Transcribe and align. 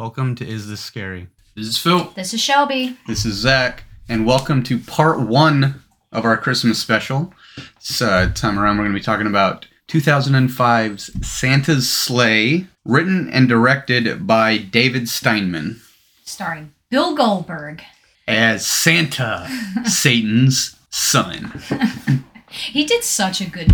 Welcome 0.00 0.34
to 0.36 0.48
Is 0.48 0.66
This 0.66 0.80
Scary? 0.80 1.28
This 1.54 1.66
is 1.66 1.76
Phil. 1.76 2.10
This 2.16 2.32
is 2.32 2.40
Shelby. 2.40 2.96
This 3.06 3.26
is 3.26 3.34
Zach, 3.34 3.84
and 4.08 4.24
welcome 4.24 4.62
to 4.62 4.78
part 4.78 5.20
one 5.20 5.82
of 6.10 6.24
our 6.24 6.38
Christmas 6.38 6.78
special. 6.78 7.34
This 7.74 8.00
uh, 8.00 8.32
time 8.34 8.58
around, 8.58 8.78
we're 8.78 8.84
going 8.84 8.94
to 8.94 8.98
be 8.98 9.04
talking 9.04 9.26
about 9.26 9.68
2005's 9.88 11.28
Santa's 11.28 11.86
Slay, 11.86 12.66
written 12.82 13.28
and 13.28 13.46
directed 13.46 14.26
by 14.26 14.56
David 14.56 15.02
Steiman 15.02 15.82
Starring 16.24 16.72
Bill 16.88 17.14
Goldberg. 17.14 17.82
as 18.26 18.66
Santa, 18.66 19.50
Satan's 19.84 20.76
son. 20.88 21.60
He 22.48 22.84
did 22.84 23.04
such 23.04 23.40
a 23.42 23.48
good 23.48 23.70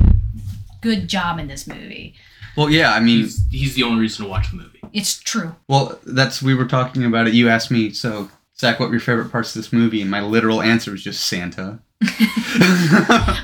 good 0.83 1.09
job 1.09 1.39
in 1.39 1.47
this 1.47 1.67
movie. 1.69 2.15
Well, 2.57 2.71
yeah, 2.71 2.93
I 2.95 3.01
mean, 3.01 3.21
He's, 3.21 3.47
he's 3.51 3.75
the 3.75 3.83
only 3.83 4.01
reason 4.01 4.25
to 4.25 4.31
watch 4.31 4.51
the 4.51 4.57
movie. 4.57 4.81
It's 4.93 5.19
true. 5.19 5.55
well, 5.69 5.99
that's 6.07 6.43
we 6.43 6.55
were 6.55 6.65
talking 6.67 7.05
about 7.05 7.27
it. 7.29 7.35
You 7.35 7.49
asked 7.49 7.71
me, 7.71 7.91
so 7.91 8.31
Zach, 8.59 8.81
what 8.81 8.89
were 8.89 8.95
your 8.95 9.01
favorite 9.01 9.31
parts 9.31 9.55
of 9.55 9.61
this 9.63 9.73
movie? 9.73 10.01
And 10.01 10.11
my 10.11 10.23
literal 10.23 10.63
answer 10.63 10.91
was 10.93 11.03
just 11.05 11.27
Santa. 11.27 11.81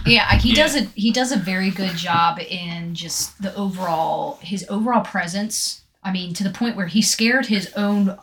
Yeah, 0.06 0.37
he 0.39 0.51
Yeah. 0.51 0.55
does 0.55 0.77
a 0.77 0.80
he 0.95 1.11
does 1.11 1.33
a 1.33 1.37
very 1.37 1.70
good 1.70 1.95
job 1.97 2.39
in 2.39 2.95
just 2.95 3.41
the 3.43 3.55
overall 3.55 4.39
his 4.43 4.65
overall 4.69 5.03
presence. 5.05 5.83
I 6.03 6.12
mean, 6.12 6.34
to 6.34 6.45
the 6.45 6.51
point 6.51 6.77
where 6.77 6.87
he 6.87 7.03
scared 7.03 7.47
his 7.47 7.70
own 7.77 8.19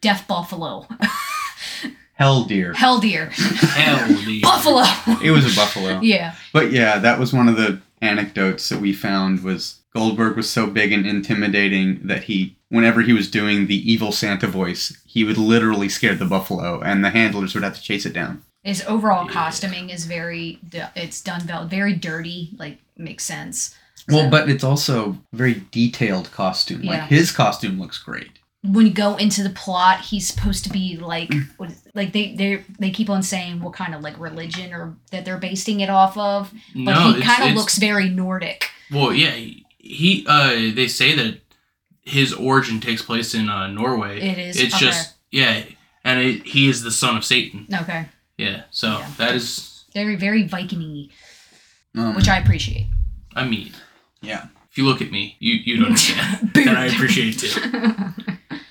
deaf 0.00 0.26
buffalo. 0.26 0.86
Hell 2.14 2.44
deer. 2.44 2.72
Hell 2.72 2.98
deer. 2.98 3.26
Hell, 3.26 4.08
the 4.26 4.40
buffalo. 4.40 4.82
It 5.22 5.30
was 5.30 5.52
a 5.52 5.54
buffalo. 5.56 6.00
yeah. 6.00 6.34
But 6.52 6.72
yeah, 6.72 6.98
that 6.98 7.18
was 7.18 7.32
one 7.32 7.48
of 7.48 7.56
the 7.56 7.80
anecdotes 8.00 8.68
that 8.70 8.80
we 8.80 8.92
found 8.92 9.42
was 9.44 9.77
Goldberg 9.94 10.36
was 10.36 10.48
so 10.50 10.66
big 10.66 10.92
and 10.92 11.06
intimidating 11.06 12.06
that 12.06 12.24
he 12.24 12.56
whenever 12.68 13.00
he 13.00 13.12
was 13.14 13.30
doing 13.30 13.66
the 13.66 13.90
evil 13.92 14.12
Santa 14.12 14.46
voice, 14.46 14.96
he 15.06 15.24
would 15.24 15.38
literally 15.38 15.88
scare 15.88 16.14
the 16.14 16.26
buffalo 16.26 16.80
and 16.80 17.02
the 17.04 17.10
handlers 17.10 17.54
would 17.54 17.64
have 17.64 17.74
to 17.76 17.82
chase 17.82 18.04
it 18.04 18.12
down. 18.12 18.42
His 18.62 18.84
overall 18.86 19.26
Yeah. 19.26 19.32
costuming 19.32 19.88
is 19.90 20.04
very 20.04 20.58
it's 20.94 21.20
done 21.22 21.42
well, 21.48 21.66
very 21.66 21.94
dirty, 21.94 22.50
like 22.58 22.78
makes 22.96 23.24
sense. 23.24 23.74
Well, 24.10 24.30
but 24.30 24.48
it's 24.48 24.64
also 24.64 25.18
very 25.32 25.62
detailed 25.70 26.30
costume. 26.32 26.82
Yeah. 26.82 26.90
Like 26.92 27.02
his 27.08 27.32
costume 27.32 27.78
looks 27.80 27.98
great. 27.98 28.30
when 28.64 28.84
you 28.86 28.92
go 28.92 29.14
into 29.16 29.42
the 29.44 29.50
plot, 29.50 30.00
he's 30.00 30.26
supposed 30.26 30.64
to 30.64 30.70
be 30.70 30.96
like, 30.96 31.28
Mm. 31.30 31.46
what 31.58 31.70
is, 31.70 31.80
like 31.94 32.12
they 32.12 32.34
they 32.34 32.64
they 32.78 32.90
keep 32.90 33.08
on 33.08 33.22
saying 33.22 33.60
what 33.62 33.72
kind 33.72 33.94
of 33.94 34.02
like 34.02 34.18
religion 34.18 34.74
or 34.74 34.94
that 35.12 35.24
they're 35.24 35.38
basing 35.38 35.78
it 35.80 35.88
off 35.88 36.18
of, 36.18 36.52
but 36.74 36.92
no, 36.92 37.12
he 37.12 37.22
kind 37.22 37.48
of 37.48 37.56
looks 37.56 37.78
very 37.78 38.08
Nordic. 38.10 38.68
Well, 38.90 39.12
yeah, 39.14 39.36
he, 39.88 40.20
he 40.20 40.26
uh, 40.28 40.74
they 40.74 40.88
say 40.88 41.14
that 41.14 41.40
his 42.02 42.32
origin 42.32 42.80
takes 42.80 43.02
place 43.02 43.34
in 43.34 43.48
uh, 43.48 43.66
Norway. 43.68 44.20
It 44.20 44.38
is, 44.38 44.56
It's 44.60 44.74
okay. 44.74 44.86
just 44.86 45.14
yeah, 45.30 45.62
and 46.04 46.20
it, 46.20 46.46
he 46.46 46.68
is 46.68 46.82
the 46.82 46.90
son 46.90 47.16
of 47.16 47.24
Satan. 47.24 47.66
Okay, 47.72 48.06
Yeah, 48.36 48.62
so 48.70 48.98
Yeah. 48.98 49.10
that 49.18 49.34
is, 49.34 49.84
very 49.94 50.16
very 50.16 50.44
Viking-y, 50.46 51.08
Um, 52.00 52.14
which 52.14 52.28
I 52.28 52.38
appreciate. 52.38 52.86
I 53.34 53.44
mean, 53.46 53.72
yeah. 54.22 54.46
if 54.70 54.78
you 54.78 54.84
look 54.86 55.02
at 55.02 55.10
me, 55.10 55.36
you 55.38 55.54
you'd 55.54 55.84
understand, 55.84 56.50
and 56.56 56.70
I 56.70 56.86
appreciate 56.86 57.42
it. 57.42 57.58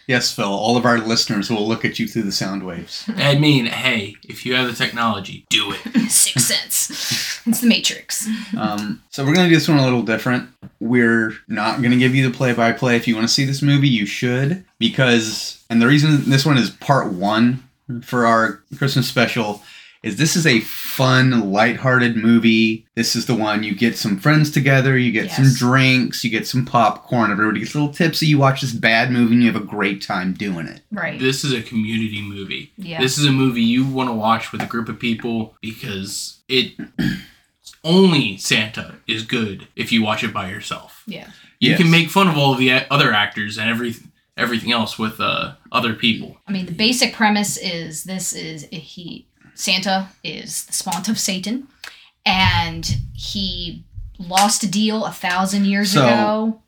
Yes, 0.08 0.32
Phil. 0.34 0.46
All 0.46 0.78
of 0.78 0.86
our 0.86 1.00
listeners 1.00 1.50
will 1.52 1.68
look 1.68 1.84
at 1.84 2.00
you 2.00 2.08
through 2.08 2.22
the 2.24 2.32
sound 2.32 2.64
waves. 2.66 3.04
I 3.18 3.38
mean, 3.38 3.66
hey, 3.66 4.16
if 4.24 4.46
you 4.46 4.56
have 4.56 4.66
the 4.68 4.74
technology, 4.74 5.46
do 5.50 5.74
it. 5.74 5.80
Sixth 6.10 6.48
Sense. 6.48 7.37
It's 7.48 7.62
the 7.62 7.68
Matrix. 7.68 8.28
Um, 8.58 9.02
so 9.10 9.26
we're 9.26 9.34
gonna 9.34 9.50
do 9.50 9.56
this 9.56 9.68
one 9.68 9.78
a 9.78 9.84
little 9.84 10.04
different. 10.04 10.50
We're 10.80 11.34
not 11.48 11.82
gonna 11.82 11.98
give 11.98 12.14
you 12.14 12.30
the 12.30 12.36
play-by-play. 12.36 12.96
If 12.96 13.08
you 13.08 13.16
want 13.16 13.28
to 13.28 13.34
see 13.34 13.46
this 13.46 13.62
movie, 13.62 13.90
you 13.90 14.06
should 14.06 14.66
because, 14.80 15.64
and 15.70 15.82
the 15.82 15.88
reason 15.88 16.30
this 16.30 16.46
one 16.46 16.58
is 16.58 16.70
part 16.70 17.14
one 17.14 17.64
for 18.04 18.26
our 18.26 18.62
Christmas 18.78 19.08
special 19.08 19.64
is 20.04 20.18
this 20.18 20.36
is 20.36 20.46
a 20.46 20.60
fun, 20.62 21.52
lighthearted 21.52 22.16
movie. 22.16 22.86
This 22.96 23.16
is 23.16 23.26
the 23.26 23.36
one 23.36 23.64
you 23.64 23.76
get 23.76 23.98
some 23.98 24.20
friends 24.20 24.52
together, 24.52 24.98
you 24.98 25.12
get 25.12 25.32
some 25.32 25.52
drinks, 25.54 26.24
you 26.24 26.30
get 26.30 26.48
some 26.48 26.66
popcorn, 26.66 27.32
everybody 27.32 27.60
gets 27.60 27.74
a 27.74 27.80
little 27.80 27.94
tipsy. 27.94 28.28
You 28.28 28.38
watch 28.38 28.62
this 28.62 28.74
bad 28.74 29.12
movie, 29.12 29.34
and 29.34 29.44
you 29.44 29.52
have 29.52 29.62
a 29.62 29.66
great 29.66 30.02
time 30.02 30.34
doing 30.34 30.68
it. 30.68 30.82
Right. 30.92 31.20
This 31.20 31.44
is 31.44 31.52
a 31.52 31.62
community 31.62 32.22
movie. 32.22 32.72
Yeah. 32.78 33.02
This 33.02 33.18
is 33.18 33.26
a 33.26 33.32
movie 33.32 33.64
you 33.64 33.86
want 33.86 34.10
to 34.10 34.14
watch 34.14 34.52
with 34.52 34.62
a 34.62 34.68
group 34.68 34.88
of 34.88 35.00
people 35.00 35.56
because 35.62 36.40
it 36.48 36.74
only 37.88 38.38
Santa 38.38 38.96
is 39.08 39.24
good 39.24 39.68
if 39.76 39.92
you 39.92 40.04
watch 40.04 40.24
it 40.24 40.34
by 40.34 40.50
yourself. 40.50 41.04
yeah. 41.08 41.30
You 41.60 41.72
Yes. 41.72 41.80
can 41.82 41.90
make 41.90 42.10
fun 42.12 42.28
of 42.28 42.38
all 42.38 42.54
the 42.54 42.70
other 42.92 43.12
actors 43.14 43.58
and 43.58 43.68
every 43.70 43.96
everything 44.38 44.72
else 44.72 45.00
with 45.00 45.20
uh, 45.20 45.54
other 45.72 45.94
people. 45.96 46.38
I 46.48 46.52
mean, 46.52 46.68
the 46.68 46.72
basic 46.88 47.16
premise 47.16 47.58
is 47.58 48.04
this 48.04 48.34
is 48.34 48.68
he 48.72 49.26
Santa 49.56 50.10
is 50.24 50.66
the 50.66 50.74
spawn 50.74 51.02
of 51.10 51.18
Satan, 51.18 51.68
and 52.26 52.86
he 53.14 53.84
lost 54.20 54.62
a 54.64 54.68
deal 54.70 55.04
a 55.06 55.12
thousand 55.12 55.66
years 55.66 55.92
So- 55.94 56.06
ago. 56.06 56.62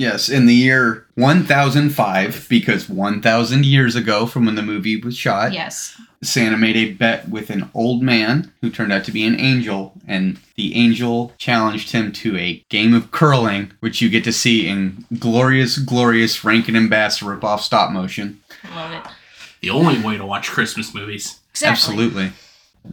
Yes, 0.00 0.30
in 0.30 0.46
the 0.46 0.54
year 0.54 1.04
1005, 1.16 2.46
because 2.48 2.88
1000 2.88 3.66
years 3.66 3.94
ago 3.94 4.24
from 4.24 4.46
when 4.46 4.54
the 4.54 4.62
movie 4.62 4.96
was 4.96 5.14
shot, 5.14 5.52
Yes. 5.52 5.94
Santa 6.22 6.56
made 6.56 6.76
a 6.76 6.92
bet 6.92 7.28
with 7.28 7.50
an 7.50 7.68
old 7.74 8.02
man 8.02 8.50
who 8.62 8.70
turned 8.70 8.94
out 8.94 9.04
to 9.04 9.12
be 9.12 9.24
an 9.26 9.38
angel, 9.38 9.92
and 10.08 10.38
the 10.56 10.74
angel 10.74 11.34
challenged 11.36 11.92
him 11.92 12.12
to 12.12 12.34
a 12.38 12.64
game 12.70 12.94
of 12.94 13.10
curling, 13.10 13.72
which 13.80 14.00
you 14.00 14.08
get 14.08 14.24
to 14.24 14.32
see 14.32 14.66
in 14.66 15.04
glorious, 15.18 15.76
glorious 15.76 16.44
Rankin 16.44 16.76
and 16.76 16.88
Bass 16.88 17.20
ripoff 17.20 17.60
stop 17.60 17.90
motion. 17.92 18.40
Love 18.74 18.92
it. 18.92 19.02
The 19.60 19.68
only 19.68 20.00
way 20.00 20.16
to 20.16 20.24
watch 20.24 20.48
Christmas 20.48 20.94
movies. 20.94 21.40
Exactly. 21.50 21.72
Absolutely. 21.72 22.32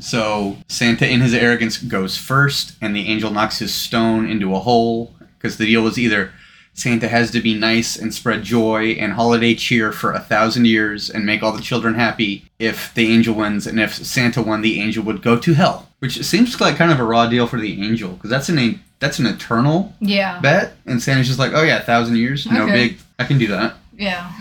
So 0.01 0.57
Santa, 0.68 1.09
in 1.09 1.22
his 1.22 1.34
arrogance, 1.34 1.78
goes 1.78 2.18
first, 2.18 2.74
and 2.81 2.94
the 2.94 3.07
angel 3.07 3.31
knocks 3.31 3.59
his 3.59 3.74
stone 3.74 4.29
into 4.29 4.53
a 4.53 4.59
hole 4.59 5.16
because 5.38 5.56
the 5.57 5.66
deal 5.66 5.84
was 5.84 5.97
either 5.97 6.34
Santa 6.77 7.07
has 7.07 7.31
to 7.31 7.41
be 7.41 7.55
nice 7.57 7.95
and 7.97 8.13
spread 8.13 8.43
joy 8.43 8.91
and 8.91 9.13
holiday 9.13 9.55
cheer 9.55 9.91
for 9.91 10.13
a 10.13 10.19
thousand 10.19 10.65
years 10.65 11.09
and 11.09 11.25
make 11.25 11.41
all 11.41 11.51
the 11.51 11.61
children 11.61 11.95
happy 11.95 12.45
if 12.59 12.93
the 12.93 13.11
angel 13.11 13.33
wins, 13.33 13.65
and 13.65 13.79
if 13.79 13.95
Santa 13.95 14.43
won, 14.43 14.61
the 14.61 14.79
angel 14.79 15.03
would 15.03 15.23
go 15.23 15.38
to 15.39 15.53
hell. 15.55 15.89
Which 15.99 16.23
seems 16.23 16.61
like 16.61 16.75
kind 16.77 16.91
of 16.91 16.99
a 16.99 17.03
raw 17.03 17.25
deal 17.27 17.47
for 17.47 17.59
the 17.59 17.81
angel 17.83 18.11
because 18.11 18.29
that's 18.29 18.47
an 18.49 18.59
a- 18.59 18.79
that's 18.99 19.17
an 19.19 19.25
eternal 19.25 19.93
Yeah. 19.99 20.39
bet, 20.39 20.75
and 20.85 21.01
Santa's 21.01 21.27
just 21.27 21.39
like, 21.39 21.51
oh 21.53 21.63
yeah, 21.63 21.77
a 21.77 21.83
thousand 21.83 22.17
years, 22.17 22.45
no 22.45 22.63
Okay. 22.65 22.73
big, 22.89 22.97
I 23.19 23.23
can 23.25 23.38
do 23.39 23.47
that. 23.47 23.75
Yeah. 23.97 24.31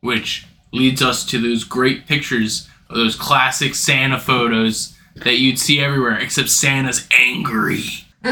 which 0.00 0.46
leads 0.72 1.02
us 1.02 1.24
to 1.26 1.38
those 1.38 1.62
great 1.64 2.06
pictures 2.08 2.68
of 2.88 2.96
those 2.96 3.14
classic 3.16 3.74
Santa 3.74 4.18
photos 4.18 4.94
that 5.16 5.38
you'd 5.38 5.58
see 5.58 5.78
everywhere, 5.80 6.16
except 6.18 6.48
Santa's 6.48 7.06
angry. 7.18 7.84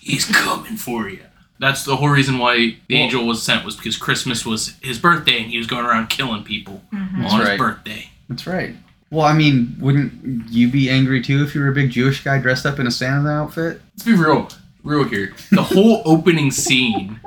He's 0.00 0.24
coming 0.26 0.76
for 0.76 1.08
you. 1.08 1.20
That's 1.58 1.84
the 1.84 1.96
whole 1.96 2.08
reason 2.10 2.38
why 2.38 2.56
the 2.56 2.94
Well- 2.94 2.98
angel 3.02 3.26
was 3.26 3.42
sent 3.42 3.64
was 3.64 3.76
because 3.76 3.96
Christmas 3.96 4.44
was 4.44 4.74
his 4.82 4.98
birthday 4.98 5.40
and 5.42 5.50
he 5.50 5.58
was 5.58 5.66
going 5.66 5.84
around 5.86 6.08
killing 6.10 6.42
people 6.44 6.82
Mhm. 6.92 7.30
on 7.30 7.40
right. 7.40 7.50
his 7.50 7.58
birthday. 7.58 8.10
That's 8.28 8.46
right. 8.46 8.76
Well, 9.10 9.24
I 9.24 9.32
mean, 9.34 9.76
wouldn't 9.78 10.50
you 10.50 10.68
be 10.68 10.90
angry 10.90 11.20
too 11.22 11.42
if 11.44 11.54
you 11.54 11.60
were 11.60 11.68
a 11.68 11.72
big 11.74 11.90
Jewish 11.90 12.22
guy 12.24 12.38
dressed 12.38 12.66
up 12.66 12.78
in 12.80 12.86
a 12.86 12.90
Santa 12.90 13.28
outfit? 13.30 13.80
Let's 13.94 14.04
be 14.04 14.14
real, 14.14 14.48
real 14.82 15.04
here. 15.04 15.32
The 15.52 15.62
whole 15.62 16.02
opening 16.06 16.50
scene 16.50 17.20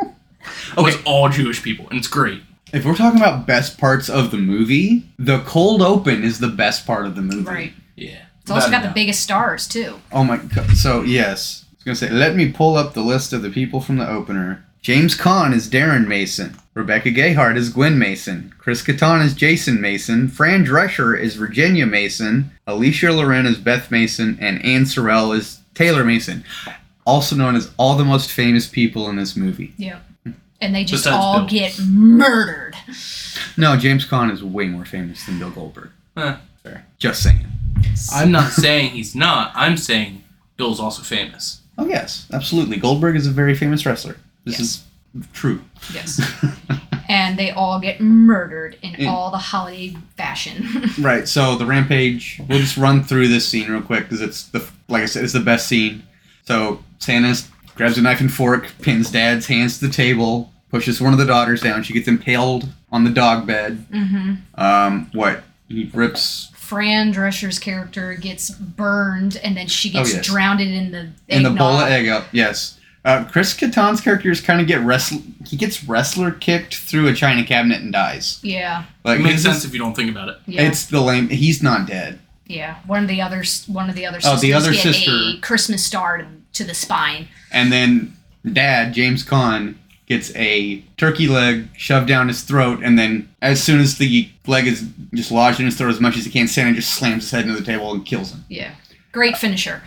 was 0.78 0.96
Okay. 0.96 1.04
all 1.06 1.30
Jewish 1.30 1.64
people, 1.64 1.88
and 1.90 1.98
it's 1.98 2.08
great. 2.08 2.44
If 2.74 2.86
we're 2.86 2.96
talking 2.96 3.20
about 3.20 3.48
best 3.48 3.78
parts 3.80 4.10
of 4.10 4.30
the 4.30 4.38
movie, 4.38 5.06
the 5.18 5.40
cold 5.40 5.82
open 5.82 6.24
is 6.24 6.40
the 6.40 6.50
best 6.50 6.86
part 6.86 7.06
of 7.08 7.16
the 7.16 7.22
movie. 7.24 7.50
Right. 7.50 7.74
Yeah. 7.96 8.18
It's 8.42 8.52
also 8.52 8.70
got 8.70 8.84
the 8.84 8.90
biggest 8.90 9.22
stars 9.22 9.68
too. 9.68 10.00
Oh 10.12 10.24
my 10.24 10.38
god. 10.38 10.76
So, 10.78 11.02
yes. 11.04 11.66
I 11.86 11.90
was 11.92 12.00
going 12.02 12.10
to 12.12 12.16
say, 12.16 12.20
let 12.20 12.36
me 12.36 12.52
pull 12.52 12.76
up 12.76 12.94
the 12.94 13.02
list 13.02 13.32
of 13.32 13.42
the 13.42 13.50
people 13.50 13.80
from 13.80 13.98
the 13.98 14.10
opener. 14.10 14.66
James 14.82 15.16
Caan 15.18 15.54
is 15.54 15.70
Darren 15.70 16.08
Mason. 16.08 16.58
Rebecca 16.74 17.10
Gayhart 17.10 17.56
is 17.58 17.70
Gwen 17.70 17.98
Mason. 18.00 18.54
Chris 18.58 18.82
Kattan 18.84 19.24
is 19.24 19.34
Jason 19.34 19.80
Mason. 19.82 20.28
Fran 20.30 20.66
Drescher 20.66 21.18
is 21.20 21.36
Virginia 21.36 21.86
Mason. 21.86 22.52
Alicia 22.68 23.12
Loren 23.12 23.46
is 23.46 23.58
Beth 23.58 23.92
Mason. 23.92 24.38
And 24.42 24.64
Anne 24.64 24.84
Sorell 24.84 25.36
is 25.36 25.60
Taylor 25.74 26.04
Mason. 26.06 26.44
Also 27.06 27.36
known 27.36 27.56
as 27.56 27.72
all 27.78 27.96
the 27.98 28.06
most 28.06 28.32
famous 28.32 28.68
people 28.68 29.10
in 29.10 29.16
this 29.18 29.36
movie. 29.36 29.74
Yeah. 29.78 30.00
And 30.62 30.76
they 30.76 30.84
just 30.84 31.06
Besides 31.06 31.16
all 31.24 31.40
Bill. 31.40 31.48
get 31.48 31.80
murdered. 31.88 32.76
No, 33.58 33.76
James 33.78 34.06
Caan 34.06 34.32
is 34.32 34.44
way 34.44 34.68
more 34.68 34.86
famous 34.86 35.26
than 35.26 35.40
Bill 35.40 35.50
Goldberg. 35.52 35.92
Eh, 36.18 36.36
Fair. 36.64 36.86
Just 36.98 37.24
saying. 37.24 37.46
I'm 38.14 38.32
not 38.32 38.52
saying 38.52 38.92
he's 38.92 39.16
not. 39.16 39.52
I'm 39.56 39.78
saying 39.78 40.24
Bill's 40.58 40.80
also 40.80 41.02
famous. 41.04 41.59
Oh 41.80 41.86
yes, 41.88 42.28
absolutely. 42.34 42.78
Goldberg 42.78 43.16
is 43.16 43.26
a 43.28 43.32
very 43.32 43.56
famous 43.56 43.86
wrestler. 43.86 44.18
This 44.46 44.60
Yes. 44.60 44.84
is 45.16 45.28
true. 45.34 45.62
Yes. 45.94 46.22
and 47.10 47.40
they 47.40 47.52
all 47.52 47.80
get 47.80 48.00
murdered 48.02 48.78
in 48.82 48.96
In- 48.96 49.08
all 49.08 49.32
the 49.32 49.38
holiday 49.38 49.96
fashion. 50.18 50.68
right. 51.00 51.28
So 51.28 51.56
the 51.56 51.66
rampage. 51.66 52.42
We'll 52.48 52.60
just 52.60 52.78
run 52.78 53.04
through 53.04 53.30
this 53.30 53.48
scene 53.48 53.72
real 53.72 53.82
quick 53.82 54.04
because 54.04 54.22
it's 54.22 54.44
the 54.50 54.68
like 54.88 55.04
I 55.04 55.06
said, 55.06 55.24
it's 55.24 55.34
the 55.34 55.40
best 55.40 55.68
scene. 55.68 56.04
So 56.46 56.84
Santa 57.00 57.40
grabs 57.76 57.98
a 57.98 58.02
knife 58.02 58.20
and 58.22 58.32
fork, 58.32 58.68
pins 58.82 59.10
Dad's 59.12 59.48
hands 59.48 59.80
to 59.80 59.88
the 59.88 59.94
table, 59.94 60.52
pushes 60.70 61.00
one 61.02 61.14
of 61.14 61.20
the 61.20 61.26
daughters 61.26 61.62
down. 61.62 61.84
She 61.84 61.94
gets 61.94 62.08
impaled 62.08 62.68
on 62.92 63.04
the 63.06 63.10
dog 63.12 63.48
bed. 63.48 63.86
Mm-hmm. 63.92 64.34
Um, 64.62 65.10
what 65.14 65.44
he 65.70 65.90
rips 65.94 66.49
Fran 66.70 67.12
Drescher's 67.12 67.58
character 67.58 68.14
gets 68.14 68.52
burned, 68.52 69.38
and 69.44 69.58
then 69.58 69.68
she 69.68 69.90
gets 69.90 70.12
Oh, 70.14 70.16
yes. 70.18 70.26
drowned 70.26 70.62
in 70.62 70.92
the 70.92 71.10
in 71.28 71.42
the 71.44 71.50
bowl 71.50 71.80
of 71.80 71.90
egg 71.90 72.08
up. 72.08 72.28
Yes. 72.32 72.78
Uh, 73.04 73.24
Chris 73.24 73.56
Kattan's 73.58 74.02
characters 74.02 74.40
kind 74.42 74.62
of 74.62 74.68
get 74.68 74.82
wrestle. 74.82 75.22
He 75.48 75.56
gets 75.58 75.84
wrestler 75.86 76.32
kicked 76.32 76.76
through 76.76 77.08
a 77.08 77.14
china 77.14 77.44
cabinet 77.46 77.82
and 77.82 77.92
dies. 77.94 78.40
Yeah, 78.44 78.84
Like 79.04 79.20
it 79.20 79.24
makes 79.24 79.42
sense 79.42 79.64
if 79.66 79.74
you 79.74 79.80
don't 79.80 79.96
think 79.96 80.12
about 80.12 80.30
it. 80.30 80.38
yeah, 80.46 80.64
It's 80.64 80.86
the 80.86 81.00
lame. 81.02 81.30
He's 81.30 81.64
not 81.64 81.88
dead. 81.88 82.20
yeah. 82.46 82.76
One 82.86 83.02
of 83.04 83.08
the 83.08 83.22
others, 83.22 83.64
one 83.68 83.90
of 83.90 83.96
the 83.96 84.06
other 84.06 84.18
Oh, 84.18 84.36
sisters 84.36 84.42
the 84.42 84.54
other 84.54 84.72
get 84.74 84.82
sister. 84.84 85.12
a 85.12 85.40
Christmas 85.42 85.84
star 85.84 86.18
to, 86.20 86.28
to 86.54 86.64
the 86.66 86.74
spine. 86.74 87.30
And 87.52 87.72
then 87.72 88.16
Dad 88.52 88.94
James 88.94 89.24
Caan 89.24 89.76
gets 90.10 90.36
a 90.36 90.82
turkey 90.98 91.28
leg 91.28 91.68
shoved 91.78 92.08
down 92.08 92.28
his 92.28 92.42
throat, 92.44 92.82
and 92.84 92.98
then 92.98 93.30
as 93.42 93.62
soon 93.64 93.80
as 93.80 93.98
the 93.98 94.28
leg 94.48 94.68
is 94.68 94.88
just 95.14 95.32
lodged 95.32 95.60
in 95.60 95.66
his 95.68 95.78
throat 95.78 95.90
as 95.92 96.00
much 96.02 96.18
as 96.18 96.26
he 96.26 96.32
can, 96.32 96.48
Santa 96.48 96.74
just 96.74 96.94
slams 96.96 97.24
his 97.24 97.32
head 97.32 97.46
into 97.46 97.60
the 97.60 97.66
table 97.66 97.94
and 97.94 98.06
kills 98.06 98.32
him. 98.34 98.44
Yeah, 98.50 98.72
great 99.12 99.38
finisher. 99.38 99.82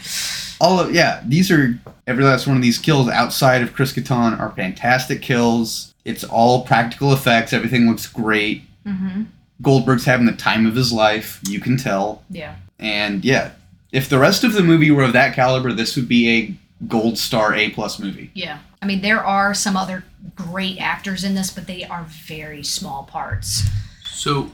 all 0.61 0.79
of 0.79 0.95
yeah 0.95 1.23
these 1.27 1.51
are 1.51 1.79
every 2.07 2.23
last 2.25 2.47
one 2.47 2.57
of 2.57 2.63
these 2.63 2.79
kills 2.79 3.09
outside 3.09 3.63
of 3.63 3.73
chris 3.73 3.93
Kattan 3.93 4.39
are 4.39 4.51
fantastic 4.53 5.21
kills 5.23 5.93
it's 6.05 6.23
all 6.25 6.65
practical 6.65 7.13
effects 7.13 7.53
everything 7.53 7.89
looks 7.89 8.07
great 8.07 8.63
Mm-hmm. 8.87 9.23
goldberg's 9.61 10.05
having 10.05 10.27
the 10.27 10.33
time 10.33 10.67
of 10.67 10.75
his 10.77 10.93
life 10.93 11.41
you 11.49 11.61
can 11.61 11.77
tell 11.77 12.23
Yeah, 12.31 12.57
and 12.81 13.25
yeah 13.25 13.53
if 13.93 14.09
the 14.09 14.19
rest 14.19 14.43
of 14.45 14.53
the 14.55 14.63
movie 14.63 14.91
were 14.91 15.05
of 15.05 15.13
that 15.15 15.35
caliber 15.35 15.73
this 15.73 15.95
would 15.97 16.09
be 16.09 16.29
a 16.31 16.85
gold 16.87 17.17
star 17.19 17.55
a 17.55 17.71
plus 17.71 17.99
movie 18.01 18.31
yeah. 18.35 18.59
I 18.83 18.87
mean, 18.87 19.01
there 19.01 19.25
are 19.25 19.55
some 19.55 19.77
other 19.77 20.05
great 20.35 20.79
actors 20.81 21.23
in 21.25 21.35
this, 21.37 21.51
but 21.51 21.67
they 21.69 21.85
are 21.85 22.05
very 22.27 22.63
small 22.65 23.05
parts. 23.05 23.63
So, 24.05 24.51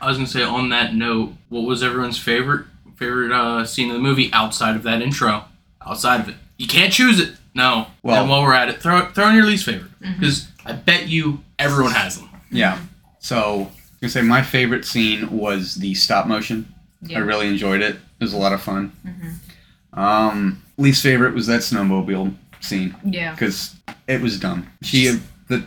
I 0.00 0.06
was 0.08 0.16
gonna 0.18 0.28
say 0.28 0.42
on 0.42 0.68
that 0.68 0.94
note, 0.94 1.32
what 1.48 1.62
was 1.62 1.82
everyone's 1.82 2.18
favorite 2.18 2.66
favorite 2.96 3.32
uh, 3.32 3.64
scene 3.64 3.88
of 3.88 3.94
the 3.94 4.02
movie 4.02 4.30
outside 4.32 4.76
of 4.76 4.82
that 4.84 5.00
intro? 5.02 5.44
Outside 5.86 6.20
of 6.20 6.28
it, 6.28 6.34
you 6.58 6.66
can't 6.66 6.92
choose 6.92 7.18
it. 7.18 7.32
No. 7.54 7.86
Well- 8.02 8.20
and 8.20 8.30
while 8.30 8.42
we're 8.42 8.52
at 8.54 8.68
it, 8.68 8.80
throw 8.82 9.06
throw 9.06 9.28
in 9.30 9.34
your 9.36 9.46
least 9.46 9.64
favorite 9.64 9.90
because 10.00 10.48
I 10.66 10.72
bet 10.74 11.08
you 11.08 11.42
everyone 11.58 11.92
has 11.92 12.18
them. 12.18 12.28
yeah 12.50 12.78
so 13.18 13.62
i'm 13.68 13.72
gonna 14.00 14.10
say 14.10 14.22
my 14.22 14.40
favorite 14.42 14.84
scene 14.86 15.30
was 15.30 15.74
the 15.74 15.92
stop 15.94 16.26
motion 16.26 16.72
Yeah. 17.02 17.18
i 17.18 17.20
really 17.20 17.48
enjoyed 17.48 17.82
it 17.82 17.96
it 17.96 18.00
was 18.24 18.32
a 18.32 18.38
lot 18.38 18.52
of 18.54 18.62
fun 18.62 18.92
Mm-hmm. 19.06 19.98
um 19.98 20.62
least 20.78 21.02
favorite 21.02 21.34
was 21.34 21.46
that 21.48 21.60
snowmobile 21.60 22.34
scene 22.60 22.94
Yeah. 23.04 23.32
because 23.32 23.74
it 24.06 24.20
was 24.20 24.38
dumb 24.38 24.66
she 24.82 25.18
the 25.48 25.64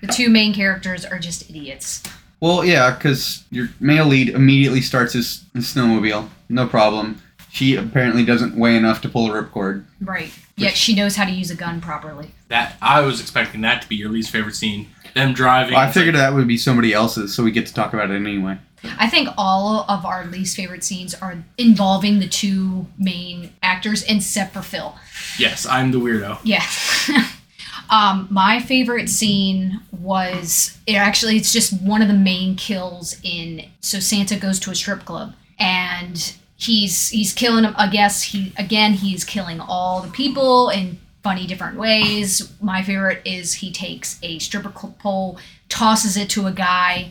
The 0.00 0.06
two 0.08 0.28
main 0.28 0.54
characters 0.54 1.04
are 1.04 1.18
just 1.18 1.48
idiots. 1.50 2.02
Well, 2.40 2.64
yeah, 2.64 2.90
because 2.94 3.44
your 3.50 3.68
male 3.80 4.06
lead 4.06 4.28
immediately 4.28 4.80
starts 4.80 5.12
his, 5.14 5.44
his 5.54 5.64
snowmobile, 5.66 6.28
no 6.48 6.66
problem. 6.68 7.20
She 7.50 7.74
apparently 7.74 8.24
doesn't 8.24 8.54
weigh 8.56 8.76
enough 8.76 9.00
to 9.02 9.08
pull 9.08 9.32
a 9.32 9.42
ripcord. 9.42 9.84
Right. 10.00 10.30
Yet 10.56 10.76
she 10.76 10.94
knows 10.94 11.16
how 11.16 11.24
to 11.24 11.32
use 11.32 11.50
a 11.50 11.56
gun 11.56 11.80
properly. 11.80 12.30
That 12.48 12.76
I 12.80 13.00
was 13.00 13.20
expecting 13.20 13.62
that 13.62 13.82
to 13.82 13.88
be 13.88 13.96
your 13.96 14.10
least 14.10 14.30
favorite 14.30 14.54
scene. 14.54 14.88
Them 15.14 15.32
driving. 15.32 15.72
Well, 15.74 15.82
I 15.82 15.88
it's 15.88 15.96
like- 15.96 16.02
figured 16.04 16.14
that 16.16 16.34
would 16.34 16.46
be 16.46 16.58
somebody 16.58 16.92
else's, 16.92 17.34
so 17.34 17.42
we 17.42 17.50
get 17.50 17.66
to 17.66 17.74
talk 17.74 17.92
about 17.92 18.10
it 18.10 18.14
anyway. 18.16 18.58
I 18.98 19.08
think 19.08 19.28
all 19.36 19.84
of 19.88 20.04
our 20.04 20.26
least 20.26 20.56
favorite 20.56 20.84
scenes 20.84 21.14
are 21.14 21.42
involving 21.56 22.18
the 22.18 22.28
two 22.28 22.86
main 22.98 23.52
actors, 23.62 24.02
except 24.04 24.54
for 24.54 24.62
Phil. 24.62 24.94
yes, 25.38 25.66
I'm 25.66 25.90
the 25.90 25.98
weirdo. 25.98 26.38
Yeah. 26.44 26.64
um, 27.90 28.28
my 28.30 28.60
favorite 28.60 29.08
scene 29.08 29.80
was 29.92 30.78
it 30.86 30.94
actually 30.94 31.36
it's 31.36 31.52
just 31.52 31.80
one 31.82 32.02
of 32.02 32.08
the 32.08 32.14
main 32.14 32.56
kills 32.56 33.16
in 33.22 33.64
so 33.80 33.98
Santa 33.98 34.36
goes 34.36 34.60
to 34.60 34.70
a 34.70 34.74
strip 34.74 35.04
club 35.04 35.34
and 35.58 36.34
he's 36.56 37.08
he's 37.08 37.32
killing 37.32 37.62
them 37.62 37.74
I 37.76 37.88
guess 37.88 38.22
he 38.22 38.52
again 38.56 38.92
he's 38.92 39.24
killing 39.24 39.60
all 39.60 40.00
the 40.00 40.10
people 40.10 40.68
in 40.68 40.98
funny 41.22 41.46
different 41.46 41.76
ways. 41.76 42.52
My 42.60 42.82
favorite 42.82 43.20
is 43.24 43.54
he 43.54 43.70
takes 43.70 44.18
a 44.22 44.38
stripper 44.38 44.70
pole, 44.70 45.38
tosses 45.68 46.16
it 46.16 46.30
to 46.30 46.46
a 46.46 46.52
guy, 46.52 47.10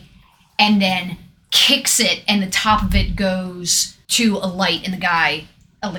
and 0.58 0.80
then 0.80 1.18
kicks 1.50 1.98
it 2.00 2.22
and 2.28 2.42
the 2.42 2.50
top 2.50 2.82
of 2.82 2.94
it 2.94 3.16
goes 3.16 3.96
to 4.08 4.36
a 4.36 4.46
light 4.48 4.84
and 4.84 4.92
the 4.92 4.98
guy 4.98 5.44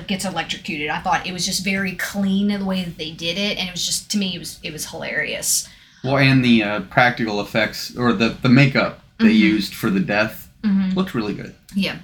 gets 0.06 0.24
electrocuted. 0.24 0.88
I 0.90 1.00
thought 1.00 1.26
it 1.26 1.32
was 1.32 1.46
just 1.46 1.64
very 1.64 1.94
clean 1.96 2.48
the 2.48 2.64
way 2.64 2.84
that 2.84 2.98
they 2.98 3.10
did 3.12 3.38
it, 3.38 3.56
and 3.58 3.68
it 3.68 3.72
was 3.72 3.84
just 3.86 4.10
to 4.10 4.18
me 4.18 4.34
it 4.36 4.38
was 4.38 4.58
it 4.62 4.72
was 4.72 4.90
hilarious. 4.90 5.68
Well, 6.04 6.18
and 6.18 6.44
the 6.44 6.62
uh, 6.62 6.80
practical 6.82 7.40
effects, 7.40 7.96
or 7.96 8.12
the, 8.12 8.30
the 8.30 8.48
makeup 8.48 9.00
they 9.18 9.26
Mhm. 9.34 9.38
used 9.38 9.74
for 9.74 9.90
the 9.90 10.00
death, 10.00 10.48
Mm-hmm. 10.62 10.90
looked 10.98 11.14
really 11.14 11.32
good. 11.34 11.54
Yeah. 11.74 11.96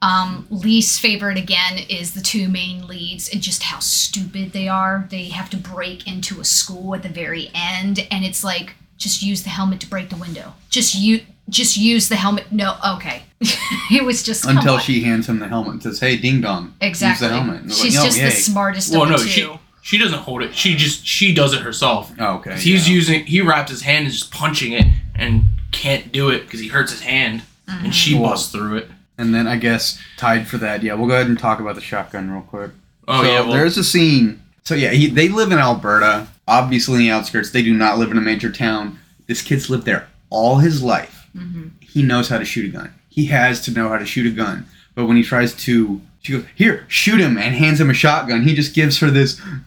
Um, 0.00 0.46
least 0.50 1.00
favorite 1.00 1.36
again 1.38 1.78
is 1.88 2.14
the 2.14 2.20
two 2.20 2.48
main 2.48 2.86
leads 2.86 3.28
and 3.28 3.42
just 3.42 3.64
how 3.64 3.80
stupid 3.80 4.52
they 4.52 4.68
are. 4.68 5.06
They 5.10 5.24
have 5.30 5.50
to 5.50 5.56
break 5.56 6.06
into 6.06 6.40
a 6.40 6.44
school 6.44 6.94
at 6.94 7.02
the 7.02 7.08
very 7.08 7.50
end, 7.54 8.06
and 8.12 8.24
it's 8.24 8.44
like 8.44 8.74
just 8.98 9.22
use 9.22 9.42
the 9.44 9.48
helmet 9.50 9.80
to 9.80 9.86
break 9.88 10.10
the 10.10 10.16
window. 10.16 10.52
Just 10.68 10.94
you 10.94 11.20
just 11.48 11.76
use 11.78 12.08
the 12.10 12.16
helmet. 12.16 12.52
No, 12.52 12.76
okay. 12.96 13.22
it 13.90 14.04
was 14.04 14.22
just 14.22 14.44
Until 14.44 14.78
she 14.78 15.02
hands 15.02 15.28
him 15.28 15.38
the 15.38 15.48
helmet 15.48 15.72
and 15.74 15.82
says, 15.82 16.00
hey, 16.00 16.16
ding 16.18 16.40
dong, 16.42 16.74
exactly. 16.80 17.26
use 17.26 17.32
the 17.32 17.40
helmet. 17.40 17.72
She's 17.72 17.94
like, 17.96 18.02
"Oh, 18.02 18.06
just 18.06 18.18
yay." 18.18 18.24
the 18.26 18.30
smartest 18.32 18.92
Well, 18.92 19.04
of 19.04 19.08
no, 19.10 19.16
the 19.16 19.24
two. 19.24 19.28
she 19.30 19.60
she 19.80 19.96
doesn't 19.98 20.18
hold 20.18 20.42
it. 20.42 20.54
She 20.54 20.74
just 20.74 21.06
she 21.06 21.32
does 21.32 21.54
it 21.54 21.62
herself. 21.62 22.12
Oh, 22.18 22.34
okay. 22.36 22.50
'Cause 22.50 22.62
he's 22.62 22.88
yeah. 22.88 22.94
using 22.94 23.24
he 23.26 23.40
wraps 23.40 23.70
his 23.70 23.82
hand 23.82 24.04
and 24.04 24.12
just 24.12 24.30
punching 24.30 24.72
it 24.72 24.84
and 25.14 25.44
can't 25.72 26.12
do 26.12 26.28
it 26.30 26.40
because 26.40 26.60
he 26.60 26.68
hurts 26.68 26.90
his 26.92 27.00
hand 27.02 27.42
Mm-hmm. 27.68 27.84
and 27.84 27.94
she 27.94 28.14
Well- 28.14 28.30
busts 28.30 28.50
through 28.50 28.78
it. 28.78 28.90
And 29.18 29.34
then 29.34 29.46
I 29.46 29.56
guess 29.56 29.98
tied 30.16 30.46
for 30.48 30.58
that, 30.58 30.82
yeah, 30.82 30.94
we'll 30.94 31.06
go 31.08 31.14
ahead 31.14 31.26
and 31.26 31.38
talk 31.38 31.60
about 31.60 31.74
the 31.74 31.80
shotgun 31.80 32.30
real 32.30 32.40
quick. 32.42 32.70
Oh 33.06 33.22
so 33.22 33.28
yeah, 33.28 33.40
well, 33.40 33.52
there's 33.52 33.76
a 33.76 33.84
scene. 33.84 34.42
So 34.64 34.74
yeah, 34.74 34.90
he, 34.90 35.06
they 35.08 35.28
live 35.28 35.50
in 35.52 35.58
Alberta, 35.58 36.28
obviously 36.52 36.94
in 36.94 37.00
the 37.02 37.10
outskirts. 37.10 37.50
They 37.50 37.62
do 37.62 37.74
not 37.74 37.98
live 37.98 38.10
in 38.10 38.18
a 38.18 38.22
major 38.22 38.50
town. 38.50 38.98
This 39.26 39.42
kid's 39.42 39.70
lived 39.70 39.84
there 39.84 40.08
all 40.30 40.56
his 40.58 40.82
life. 40.82 41.26
Mhm. 41.36 41.70
He 41.80 42.02
knows 42.02 42.28
how 42.28 42.38
to 42.38 42.44
shoot 42.44 42.64
a 42.64 42.76
gun. 42.76 42.90
He 43.08 43.26
has 43.26 43.60
to 43.62 43.70
know 43.70 43.88
how 43.90 43.98
to 43.98 44.06
shoot 44.06 44.26
a 44.26 44.30
gun. 44.34 44.64
But 44.94 45.06
when 45.06 45.16
he 45.16 45.22
tries 45.22 45.52
to, 45.64 46.00
she 46.22 46.32
goes, 46.32 46.44
"Here, 46.54 46.84
shoot 46.88 47.20
him," 47.20 47.36
and 47.38 47.54
hands 47.54 47.80
him 47.80 47.90
a 47.90 47.94
shotgun. 47.94 48.42
He 48.42 48.54
just 48.54 48.74
gives 48.74 48.98
her 48.98 49.10
this 49.10 49.38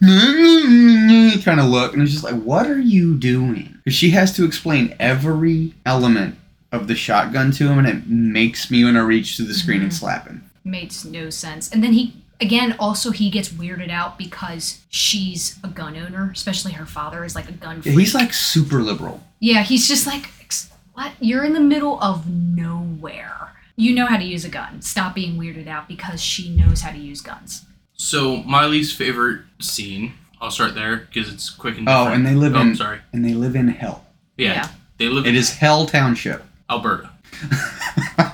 kind 1.44 1.60
of 1.60 1.66
look, 1.66 1.92
and 1.94 2.02
it's 2.02 2.12
just 2.12 2.24
like, 2.24 2.40
"What 2.42 2.66
are 2.68 2.80
you 2.80 3.16
doing?" 3.16 3.76
Because 3.84 3.96
she 3.96 4.10
has 4.10 4.32
to 4.36 4.44
explain 4.44 4.94
every 5.00 5.74
element 5.86 6.36
of 6.70 6.88
the 6.88 6.94
shotgun 6.94 7.50
to 7.52 7.68
him, 7.68 7.78
and 7.78 7.88
it 7.88 8.06
makes 8.08 8.70
me 8.70 8.84
want 8.84 8.96
to 8.96 9.04
reach 9.04 9.36
to 9.36 9.42
the 9.42 9.54
screen 9.54 9.82
and 9.82 9.90
Mhm. 9.90 9.94
slap 9.98 10.26
him. 10.28 10.42
Makes 10.64 11.04
no 11.04 11.28
sense. 11.30 11.68
And 11.68 11.82
then 11.82 11.92
he 11.92 12.14
again 12.42 12.76
also 12.78 13.10
he 13.10 13.30
gets 13.30 13.48
weirded 13.48 13.90
out 13.90 14.18
because 14.18 14.80
she's 14.90 15.58
a 15.64 15.68
gun 15.68 15.96
owner, 15.96 16.30
especially 16.32 16.72
her 16.72 16.86
father 16.86 17.24
is 17.24 17.34
like 17.34 17.48
a 17.48 17.52
gun 17.52 17.76
Yeah, 17.76 17.82
freak. 17.92 17.98
he's 17.98 18.14
like 18.14 18.32
super 18.34 18.82
liberal. 18.82 19.22
Yeah, 19.40 19.62
he's 19.62 19.88
just 19.88 20.06
like, 20.06 20.28
what? 20.94 21.12
You're 21.20 21.44
in 21.44 21.54
the 21.54 21.60
middle 21.60 21.98
of 22.02 22.28
nowhere. 22.28 23.52
You 23.76 23.94
know 23.94 24.06
how 24.06 24.18
to 24.18 24.24
use 24.24 24.44
a 24.44 24.48
gun. 24.50 24.82
Stop 24.82 25.14
being 25.14 25.38
weirded 25.38 25.66
out 25.66 25.88
because 25.88 26.20
she 26.20 26.50
knows 26.54 26.82
how 26.82 26.90
to 26.90 26.98
use 26.98 27.20
guns. 27.22 27.64
so 27.94 28.42
my 28.42 28.66
least 28.66 28.96
favorite 28.98 29.42
scene. 29.60 30.14
I'll 30.40 30.50
start 30.50 30.74
there 30.74 30.96
because 31.12 31.32
it's 31.32 31.48
quick 31.50 31.78
and. 31.78 31.88
Oh, 31.88 32.08
and 32.08 32.26
they 32.26 32.34
live 32.34 32.54
Oh, 32.56 32.60
in 32.60 32.74
sorry. 32.76 32.98
and 33.12 33.24
they 33.24 33.32
live 33.32 33.54
in 33.56 33.68
hell. 33.68 34.04
Yeah, 34.36 34.52
Yeah. 34.54 34.68
they 34.98 35.06
live 35.08 35.24
It 35.24 35.30
in 35.30 35.34
is 35.36 35.50
Hell 35.54 35.86
Township. 35.86 36.44
Alberta. 36.68 37.10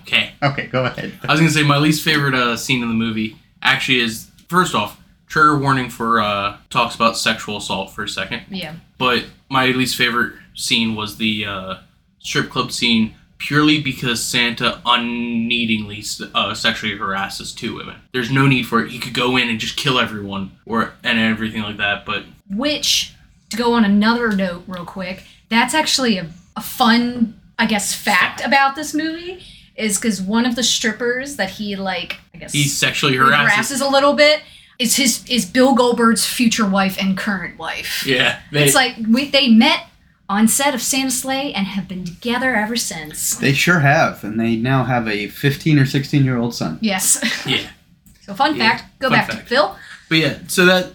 Okay, 0.00 0.32
okay, 0.42 0.66
go 0.68 0.84
ahead. 0.86 1.12
I 1.28 1.32
was 1.32 1.40
gonna 1.40 1.50
say 1.52 1.62
my 1.62 1.76
least 1.76 2.02
favorite 2.02 2.34
uh, 2.34 2.56
scene 2.56 2.82
in 2.82 2.88
the 2.88 2.94
movie 2.94 3.36
actually 3.62 4.00
is 4.00 4.30
first 4.48 4.74
off 4.74 5.00
trigger 5.28 5.58
warning 5.58 5.90
for 5.90 6.20
uh, 6.20 6.56
talks 6.70 6.94
about 6.94 7.16
sexual 7.16 7.58
assault 7.58 7.90
for 7.92 8.04
a 8.04 8.08
second. 8.08 8.42
Yeah. 8.50 8.74
but 8.96 9.24
my 9.48 9.66
least 9.66 9.96
favorite 9.96 10.34
scene 10.54 10.94
was 10.94 11.16
the 11.16 11.44
uh, 11.46 11.74
strip 12.18 12.50
club 12.50 12.72
scene 12.72 13.14
purely 13.38 13.80
because 13.80 14.22
Santa 14.22 14.80
unneedingly 14.84 16.02
uh, 16.34 16.54
sexually 16.54 16.96
harasses 16.96 17.52
two 17.52 17.76
women. 17.76 17.96
There's 18.12 18.30
no 18.30 18.46
need 18.46 18.66
for 18.66 18.84
it. 18.84 18.90
He 18.90 18.98
could 18.98 19.14
go 19.14 19.36
in 19.36 19.48
and 19.48 19.60
just 19.60 19.76
kill 19.76 19.98
everyone 19.98 20.52
or 20.66 20.94
and 21.04 21.18
everything 21.18 21.62
like 21.62 21.76
that. 21.76 22.04
But 22.04 22.24
Which, 22.50 23.14
to 23.50 23.56
go 23.56 23.74
on 23.74 23.84
another 23.84 24.32
note 24.32 24.64
real 24.66 24.84
quick, 24.84 25.24
that's 25.48 25.72
actually 25.72 26.18
a, 26.18 26.28
a 26.56 26.60
fun, 26.60 27.40
I 27.58 27.66
guess, 27.66 27.94
fact 27.94 28.44
about 28.44 28.74
this 28.74 28.92
movie 28.92 29.44
is 29.78 29.98
because 29.98 30.20
one 30.20 30.44
of 30.44 30.56
the 30.56 30.62
strippers 30.62 31.36
that 31.36 31.50
he 31.50 31.76
like, 31.76 32.16
I 32.34 32.38
guess, 32.38 32.52
he 32.52 32.64
sexually 32.64 33.12
he 33.14 33.18
harasses. 33.18 33.52
harasses 33.52 33.80
a 33.80 33.88
little 33.88 34.14
bit 34.14 34.42
is 34.78 34.96
his 34.96 35.26
is 35.28 35.44
Bill 35.46 35.74
Goldberg's 35.74 36.26
future 36.26 36.68
wife 36.68 36.96
and 37.00 37.16
current 37.16 37.58
wife. 37.58 38.04
Yeah, 38.06 38.40
they, 38.52 38.64
It's 38.64 38.74
like 38.74 38.96
we, 39.08 39.30
they 39.30 39.48
met 39.48 39.86
on 40.28 40.46
set 40.46 40.74
of 40.74 40.82
Santa 40.82 41.10
Slay 41.10 41.52
and 41.54 41.66
have 41.66 41.88
been 41.88 42.04
together 42.04 42.54
ever 42.54 42.76
since. 42.76 43.34
They 43.36 43.52
sure 43.54 43.80
have, 43.80 44.22
and 44.24 44.38
they 44.38 44.56
now 44.56 44.84
have 44.84 45.08
a 45.08 45.28
15 45.28 45.78
or 45.78 45.86
16 45.86 46.24
year 46.24 46.36
old 46.36 46.54
son. 46.54 46.78
Yes. 46.82 47.18
yeah. 47.46 47.66
so 48.20 48.34
fun 48.34 48.56
Yeah, 48.56 48.76
fact. 48.76 48.98
Go 48.98 49.08
fun 49.08 49.18
back 49.18 49.30
to. 49.30 49.36
Phil. 49.36 49.76
But 50.08 50.18
yeah, 50.18 50.38
so 50.48 50.66
that 50.66 50.92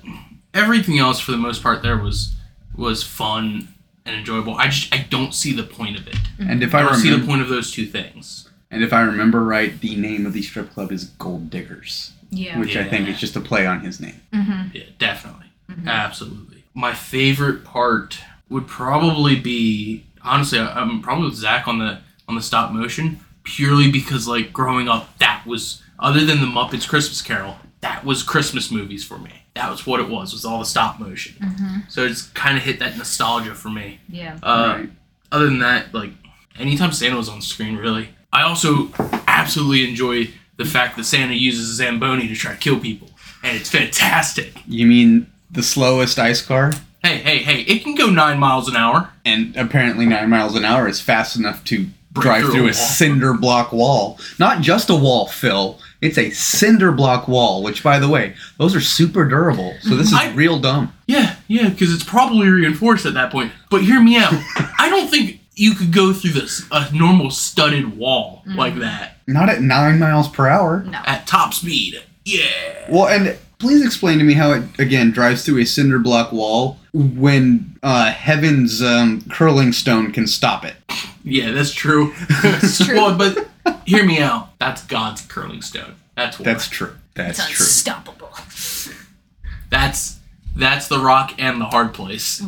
everything 0.54 1.00
else 1.00 1.20
for 1.20 1.32
the 1.32 1.38
most 1.38 1.63
part 1.63 1.82
there 1.84 1.98
was 1.98 2.36
was 2.75 3.04
fun. 3.04 3.70
and 4.06 4.16
enjoyable. 4.16 4.56
I 4.56 4.68
just 4.68 4.94
I 4.94 5.06
don't 5.10 5.34
see 5.34 5.54
the 5.54 5.63
point 5.63 5.98
of 5.98 6.08
it. 6.08 6.18
And 6.40 6.62
if 6.63 6.74
I 6.75 6.80
I 6.80 6.84
don't 6.84 6.96
see 6.96 7.16
the 7.16 7.25
point 7.25 7.42
of 7.42 7.50
those 7.50 7.72
two 7.72 7.86
things. 7.86 8.50
And 8.74 8.84
if 8.84 8.92
I 8.94 9.01
remember 9.01 9.44
right, 9.44 9.80
the 9.80 9.96
name 9.96 10.25
of 10.25 10.34
the 10.34 10.42
strip 10.42 10.72
club 10.74 10.92
is 10.92 11.06
Gold 11.06 11.50
Diggers, 11.50 12.12
Yeah. 12.30 12.60
which 12.60 12.75
I 12.75 12.84
think 12.84 13.08
is 13.08 13.20
just 13.20 13.36
a 13.36 13.42
play 13.42 13.65
on 13.65 13.82
his 13.82 14.00
name. 14.00 14.20
Mm-hmm. 14.34 14.75
Yeah, 14.77 14.84
definitely. 15.00 15.48
Absolutely. 15.86 16.63
My 16.74 16.94
favorite 16.94 17.63
part 17.63 18.20
would 18.50 18.68
probably 18.68 19.36
be 19.39 20.06
honestly, 20.24 20.60
I- 20.60 20.82
I'm 20.82 21.01
probably 21.01 21.25
with 21.25 21.36
Zach 21.36 21.68
on 21.68 21.80
the 21.80 22.00
on 22.27 22.36
the 22.36 22.42
stop 22.42 22.72
motion 22.72 23.20
purely 23.44 23.92
because 23.92 24.27
like 24.27 24.53
growing 24.53 24.88
up, 24.88 25.18
that 25.20 25.44
was 25.46 25.82
other 26.00 26.25
than 26.25 26.39
the 26.42 26.48
Muppets 26.48 26.88
Christmas 26.88 27.22
Carol, 27.22 27.58
that 27.82 28.03
was 28.06 28.24
Christmas 28.24 28.72
movies 28.72 29.03
for 29.03 29.18
me. 29.18 29.32
That 29.56 29.70
was 29.70 29.86
what 29.86 30.00
it 30.00 30.10
was. 30.10 30.34
Was 30.34 30.46
all 30.46 30.60
the 30.60 30.65
stop 30.65 31.00
motion. 31.00 31.36
Mm-hmm. 31.42 31.77
So 31.89 32.03
it's 32.06 32.24
kind 32.30 32.58
of 32.58 32.63
hit 32.63 32.80
that 32.80 32.98
nostalgia 32.98 33.53
for 33.56 33.70
me. 33.70 34.00
Yeah. 34.10 34.38
Uh, 34.42 34.75
Right. 34.80 34.89
Other 35.32 35.46
than 35.46 35.60
that, 35.60 35.94
like 35.94 36.12
anytime 36.58 36.92
Santa 36.92 37.18
was 37.18 37.27
on 37.30 37.42
screen, 37.42 37.75
really. 37.75 38.10
I 38.34 38.42
also 38.42 38.90
absolutely 39.28 39.88
enjoy 39.88 40.30
the 40.58 40.66
fact 40.66 40.98
that 40.98 41.04
Santa 41.04 41.36
uses 41.36 41.70
a 41.70 41.74
Zamboni 41.75 42.28
to 42.28 42.36
try 42.36 42.54
to 42.54 42.58
kill 42.58 42.80
people, 42.80 43.10
and 43.44 43.56
it's 43.56 43.70
fantastic. 43.70 44.54
You 44.68 44.88
mean 44.88 45.28
the 45.52 45.63
slowest 45.63 46.18
ice 46.18 46.42
car? 46.42 46.72
Hey, 47.04 47.18
hey, 47.18 47.38
hey! 47.40 47.62
It 47.62 47.84
can 47.84 47.96
go 47.96 48.10
nine 48.10 48.40
miles 48.40 48.68
an 48.68 48.75
hour. 48.75 49.12
And 49.24 49.56
apparently, 49.56 50.08
nine 50.08 50.30
miles 50.30 50.56
an 50.56 50.66
hour 50.66 50.88
is 50.88 51.00
fast 51.00 51.36
enough 51.36 51.63
to 51.66 51.86
Break 52.12 52.24
drive 52.24 52.44
through 52.46 52.54
through 52.54 52.66
a 52.68 52.70
a, 52.70 52.74
cinder 52.74 53.34
block 53.34 53.72
wall. 53.72 54.20
Not 54.40 54.62
just 54.62 54.90
a 54.90 54.96
wall, 54.96 55.28
Phil. 55.28 55.80
It's 56.02 56.18
a 56.18 56.32
cinder 56.32 56.92
block 56.92 57.28
wall, 57.28 57.62
which, 57.63 57.84
by 57.84 58.00
the 58.00 58.10
way, 58.10 58.36
those 58.58 58.75
are 58.75 58.82
super 58.82 59.25
durable. 59.25 59.75
So 59.82 59.96
this 59.96 60.08
is 60.08 60.13
I- 60.13 60.34
real 60.34 60.60
dumb. 60.60 60.94
Yeah, 61.08 61.36
yeah, 61.48 61.70
because 61.70 61.94
it's 61.94 62.04
probably 62.04 62.48
reinforced 62.48 63.06
at 63.06 63.13
that 63.13 63.32
point. 63.32 63.52
But 63.70 63.84
hear 63.84 64.02
me 64.02 64.18
out. 64.18 64.34
I 64.80 64.90
don't 64.90 65.10
think 65.10 65.40
you 65.55 65.75
could 65.75 65.91
go 65.93 66.13
through 66.13 66.31
this 66.31 66.65
a 66.72 66.91
normal 66.95 67.29
studded 67.31 67.98
wall 67.98 68.43
like 68.45 68.75
that 68.75 69.17
Not 69.27 69.50
at 69.50 69.62
nine 69.62 70.00
miles 70.00 70.27
per 70.27 70.48
hour. 70.48 70.83
No. 70.83 71.00
at 71.05 71.27
top 71.27 71.53
speed. 71.53 72.01
Yeah. 72.25 72.86
Well, 72.89 73.07
and 73.07 73.38
please 73.60 73.86
explain 73.86 74.17
to 74.17 74.24
me 74.24 74.33
how 74.33 74.51
it 74.53 74.63
again 74.79 75.12
drives 75.12 75.45
through 75.45 75.60
a 75.60 75.65
cinder 75.65 76.00
block 76.00 76.31
wall 76.31 76.77
when 76.93 77.77
uh, 77.83 78.12
Heaven's 78.12 78.81
um, 78.81 79.22
curling 79.31 79.72
stone 79.74 80.12
can 80.12 80.25
stop 80.27 80.63
it. 80.65 80.75
Yeah, 81.24 81.51
that's 81.51 81.74
true. 81.74 82.13
It's 82.43 82.77
true. 82.86 82.95
well, 82.95 83.17
but 83.17 83.48
hear 83.86 84.05
me 84.05 84.19
out. 84.19 84.57
That's 84.60 84.83
God's 84.86 85.22
curling 85.22 85.62
stone. 85.62 85.95
That's 86.15 86.39
why. 86.39 86.43
That's 86.45 86.67
true. 86.67 86.93
That's 87.15 87.39
It's 87.39 87.50
true. 87.50 87.63
unstoppable. 87.65 88.29
That's 89.69 90.19
that's 90.55 90.88
the 90.88 91.00
rock 91.00 91.33
and 91.39 91.60
the 91.60 91.65
hard 91.65 91.93
place. 91.93 92.41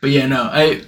but 0.00 0.10
yeah, 0.10 0.26
no, 0.26 0.42
I 0.52 0.82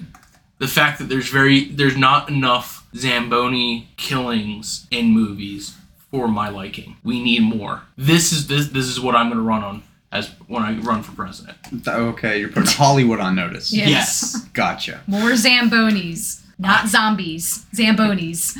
the 0.61 0.69
fact 0.69 0.99
that 0.99 1.09
there's 1.09 1.29
very 1.29 1.65
there's 1.65 1.97
not 1.97 2.29
enough 2.29 2.87
Zamboni 2.95 3.89
killings 3.97 4.87
in 4.91 5.09
movies 5.11 5.77
for 6.11 6.29
my 6.29 6.49
liking. 6.49 6.97
We 7.03 7.21
need 7.23 7.43
more. 7.43 7.83
This 7.97 8.31
is 8.33 8.47
this 8.47 8.69
this 8.69 8.87
is 8.87 9.01
what 9.01 9.17
I'm 9.17 9.29
gonna 9.29 9.43
run 9.43 9.65
on 9.65 9.83
as 10.13 10.29
when 10.47 10.63
I 10.63 10.79
run 10.79 11.03
for 11.03 11.13
president. 11.13 11.57
Okay, 11.89 12.39
you're 12.39 12.51
putting 12.51 12.71
Hollywood 12.71 13.21
on 13.21 13.35
notice. 13.35 13.73
Yeah. 13.73 13.89
Yes. 13.89 14.45
Gotcha. 14.53 15.01
More 15.07 15.31
Zambonis. 15.31 16.43
Not 16.59 16.89
zombies. 16.89 17.65
Zambonis. 17.75 18.57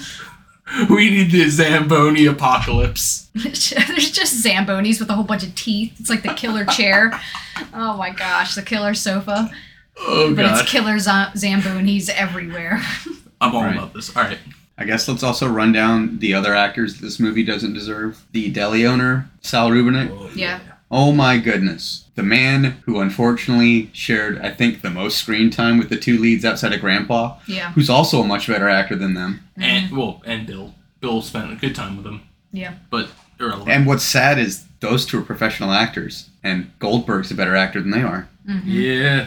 we 0.91 1.11
need 1.11 1.31
the 1.31 1.49
Zamboni 1.51 2.27
apocalypse. 2.27 3.29
There's 3.35 4.11
just 4.11 4.45
Zambonis 4.45 5.01
with 5.01 5.11
a 5.11 5.15
whole 5.15 5.25
bunch 5.25 5.43
of 5.43 5.55
teeth. 5.55 5.97
It's 6.01 6.09
like 6.09 6.23
the 6.23 6.35
killer 6.35 6.65
chair. 6.65 7.13
Oh 7.75 7.95
my 7.99 8.09
gosh, 8.09 8.55
the 8.55 8.63
killer 8.63 8.95
sofa. 8.95 9.51
Oh 9.99 10.35
But 10.35 10.43
god. 10.43 10.61
it's 10.61 10.71
killer 10.71 10.99
zo- 10.99 11.31
Zambonis 11.35 12.09
everywhere. 12.11 12.81
I'm 13.41 13.55
all 13.55 13.65
Right. 13.65 13.75
about 13.77 13.95
this. 13.95 14.15
Alright. 14.17 14.39
I 14.79 14.85
guess 14.85 15.07
let's 15.09 15.23
also 15.23 15.47
run 15.49 15.73
down 15.73 16.19
the 16.21 16.33
other 16.35 16.55
actors 16.55 17.01
this 17.01 17.21
movie 17.21 17.45
doesn't 17.45 17.75
deserve. 17.75 18.25
The 18.33 18.51
deli 18.51 18.87
owner, 18.87 19.31
Saul 19.43 19.71
Rubinek. 19.71 20.11
Oh, 20.11 20.31
yeah. 20.35 20.61
Oh 20.91 21.13
my 21.13 21.37
goodness. 21.39 22.07
The 22.15 22.23
man 22.23 22.65
who 22.87 22.99
unfortunately 23.01 23.91
shared, 23.93 24.39
I 24.41 24.51
think, 24.51 24.81
the 24.83 24.91
most 24.91 25.19
screen 25.19 25.51
time 25.51 25.79
with 25.79 25.89
the 25.91 25.97
two 25.99 26.19
leads 26.19 26.45
outside 26.45 26.73
of 26.73 26.81
Grandpa, 26.81 27.37
Yeah. 27.47 27.73
who's 27.73 27.91
also 27.91 28.23
a 28.23 28.27
much 28.27 28.47
better 28.49 28.69
actor 28.69 28.97
than 28.97 29.15
them. 29.15 29.41
And 29.57 29.95
well, 29.97 30.23
and 30.25 30.47
Bill. 30.47 30.75
Bill 31.01 31.23
spent 31.23 31.53
a 31.53 31.57
good 31.57 31.75
time 31.75 31.97
with 31.97 32.07
him. 32.07 32.23
Yeah. 32.53 32.75
But 32.91 33.11
irrelevant. 33.39 33.69
And 33.71 33.87
what's 33.87 34.03
sad 34.05 34.39
is 34.39 34.65
those 34.81 35.05
two 35.07 35.19
are 35.19 35.23
professional 35.23 35.71
actors, 35.73 36.31
and 36.43 36.73
Goldberg's 36.79 37.31
a 37.31 37.35
better 37.35 37.55
actor 37.55 37.81
than 37.81 37.91
they 37.91 38.03
are. 38.03 38.29
Mm-hmm. 38.49 38.69
yeah. 38.71 39.27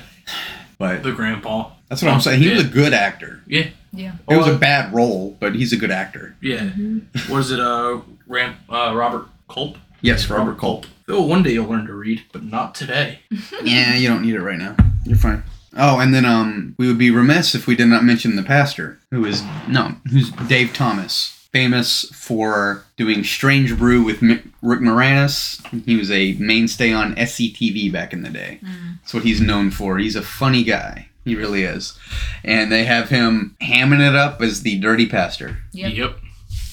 But 0.77 1.03
The 1.03 1.11
grandpa. 1.11 1.71
that's 1.89 2.01
what 2.01 2.11
I'm 2.11 2.19
saying. 2.21 2.41
He 2.41 2.49
was 2.49 2.61
a 2.65 2.67
good 2.67 2.93
actor. 2.93 3.41
Yeah. 3.47 3.67
Yeah. 3.91 4.13
It 4.29 4.35
was 4.37 4.47
a 4.47 4.57
bad 4.57 4.93
role, 4.93 5.37
but 5.39 5.53
he's 5.55 5.71
a 5.71 5.77
good 5.77 5.91
actor. 5.91 6.35
Yeah. 6.41 6.69
Was 7.29 7.51
it? 7.51 7.59
Uh, 7.59 7.99
Ram, 8.27 8.55
uh, 8.69 8.93
Robert 8.95 9.27
Culp. 9.47 9.77
Yes, 10.01 10.29
Robert 10.29 10.57
Culp. 10.57 10.85
Oh, 11.07 11.21
one 11.25 11.43
day 11.43 11.51
you'll 11.51 11.67
learn 11.69 11.85
to 11.85 11.93
read, 11.93 12.23
but 12.31 12.43
not 12.43 12.73
today. 12.75 13.19
yeah, 13.63 13.93
you 13.95 14.07
don't 14.07 14.21
need 14.23 14.33
it 14.35 14.41
right 14.41 14.57
now. 14.57 14.75
You're 15.05 15.17
fine. 15.17 15.43
Oh, 15.77 15.99
and 15.99 16.13
then 16.13 16.25
um, 16.25 16.75
we 16.77 16.87
would 16.87 16.97
be 16.97 17.11
remiss 17.11 17.53
if 17.55 17.67
we 17.67 17.75
did 17.75 17.87
not 17.87 18.03
mention 18.03 18.35
the 18.35 18.43
pastor, 18.43 18.99
who 19.11 19.25
is 19.25 19.43
no, 19.67 19.95
who's 20.11 20.31
Dave 20.47 20.73
Thomas, 20.73 21.42
famous 21.53 22.03
for 22.13 22.83
doing 22.97 23.23
Strange 23.23 23.77
Brew 23.77 24.03
with 24.03 24.21
M- 24.23 24.51
Rick 24.61 24.79
Moranis. 24.81 25.61
He 25.85 25.95
was 25.95 26.11
a 26.11 26.33
mainstay 26.33 26.91
on 26.91 27.15
SCTV 27.15 27.91
back 27.91 28.11
in 28.11 28.23
the 28.23 28.29
day. 28.29 28.59
Mm. 28.63 28.99
That's 29.01 29.13
what 29.13 29.23
he's 29.23 29.39
known 29.39 29.71
for. 29.71 29.97
He's 29.99 30.15
a 30.15 30.21
funny 30.21 30.63
guy. 30.63 31.07
He 31.23 31.35
really 31.35 31.63
is. 31.63 31.97
And 32.43 32.69
they 32.71 32.83
have 32.83 33.07
him 33.09 33.55
hamming 33.61 34.05
it 34.05 34.15
up 34.15 34.41
as 34.41 34.63
the 34.63 34.77
dirty 34.79 35.07
pastor. 35.07 35.59
Yep. 35.71 36.17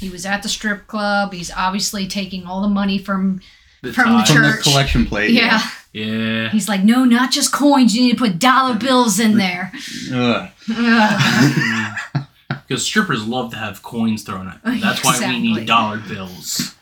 He 0.01 0.09
was 0.11 0.25
at 0.27 0.43
the 0.43 0.49
strip 0.49 0.87
club. 0.87 1.33
He's 1.35 1.53
obviously 1.53 2.09
taking 2.09 2.47
all 2.47 2.63
the 2.63 2.69
money 2.69 2.99
from. 2.99 3.41
The 3.83 3.93
From 3.93 4.13
the 4.13 4.19
tie. 4.19 4.25
From 4.35 4.43
the 4.43 4.49
Church. 4.53 4.63
collection 4.65 5.07
plate. 5.07 5.31
Yeah. 5.31 5.61
Yeah. 5.93 6.49
He's 6.51 6.69
like, 6.69 6.83
no, 6.85 7.05
not 7.05 7.31
just 7.33 7.53
coins. 7.53 7.95
You 7.95 8.03
need 8.03 8.13
to 8.13 8.17
put 8.19 8.39
dollar 8.39 8.75
bills 8.77 9.19
in 9.21 9.37
there. 9.37 9.73
Ugh. 10.13 10.49
Ugh. 10.75 11.97
Mm. 12.15 12.27
Because 12.71 12.87
strippers 12.87 13.27
love 13.27 13.50
to 13.50 13.57
have 13.57 13.83
coins 13.83 14.23
thrown 14.23 14.47
at 14.47 14.62
them. 14.62 14.79
That's 14.79 15.03
why 15.05 15.19
we 15.19 15.41
need 15.41 15.67
dollar 15.67 15.99
bills. 15.99 16.77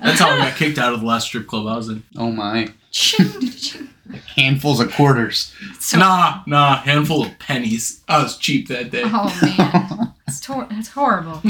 That's 0.00 0.18
how 0.18 0.28
I 0.30 0.38
got 0.38 0.56
kicked 0.56 0.76
out 0.76 0.92
of 0.92 0.98
the 0.98 1.06
last 1.06 1.28
strip 1.28 1.46
club 1.46 1.68
I 1.68 1.76
was 1.76 1.88
in. 1.88 2.02
Oh 2.16 2.32
my. 2.32 2.72
Ching, 2.90 3.48
ching. 3.48 3.88
Handfuls 4.34 4.80
of 4.80 4.92
quarters. 4.92 5.54
so, 5.78 5.98
Nah, 5.98 6.42
nah, 6.48 6.78
handful 6.78 7.24
of 7.24 7.38
pennies. 7.38 8.02
I 8.08 8.24
was 8.24 8.36
cheap 8.36 8.66
that 8.68 8.90
day. 8.90 9.02
Oh 9.04 9.38
man, 9.40 10.14
that's, 10.26 10.40
tor- 10.40 10.66
that's 10.68 10.88
horrible. 10.88 11.40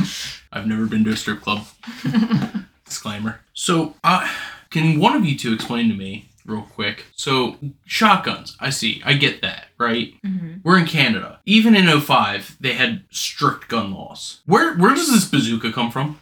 I've 0.53 0.67
never 0.67 0.85
been 0.85 1.03
to 1.05 1.13
a 1.13 1.17
strip 1.17 1.41
club. 1.41 1.65
Disclaimer. 2.85 3.41
So, 3.55 3.95
uh, 4.05 4.31
can 4.69 5.01
one 5.01 5.17
of 5.17 5.25
you 5.25 5.39
two 5.39 5.55
explain 5.55 5.89
to 5.89 5.95
me 5.95 6.29
real 6.47 6.63
quick? 6.63 7.05
So, 7.17 7.57
shotguns. 7.87 8.57
I 8.61 8.71
see. 8.71 9.03
I 9.05 9.15
get 9.15 9.43
that, 9.43 9.67
right? 9.79 10.15
Mhm. 10.25 10.61
We're 10.63 10.79
in 10.79 10.87
Canada. 10.87 11.41
Even 11.47 11.75
in 11.77 11.87
05, 12.01 12.57
they 12.61 12.75
had 12.75 13.03
strict 13.11 13.69
gun 13.69 13.93
laws. 13.93 14.41
Where 14.47 14.75
where 14.77 14.95
does 14.95 15.11
this 15.11 15.25
bazooka 15.25 15.73
come 15.73 15.91
from? 15.91 16.19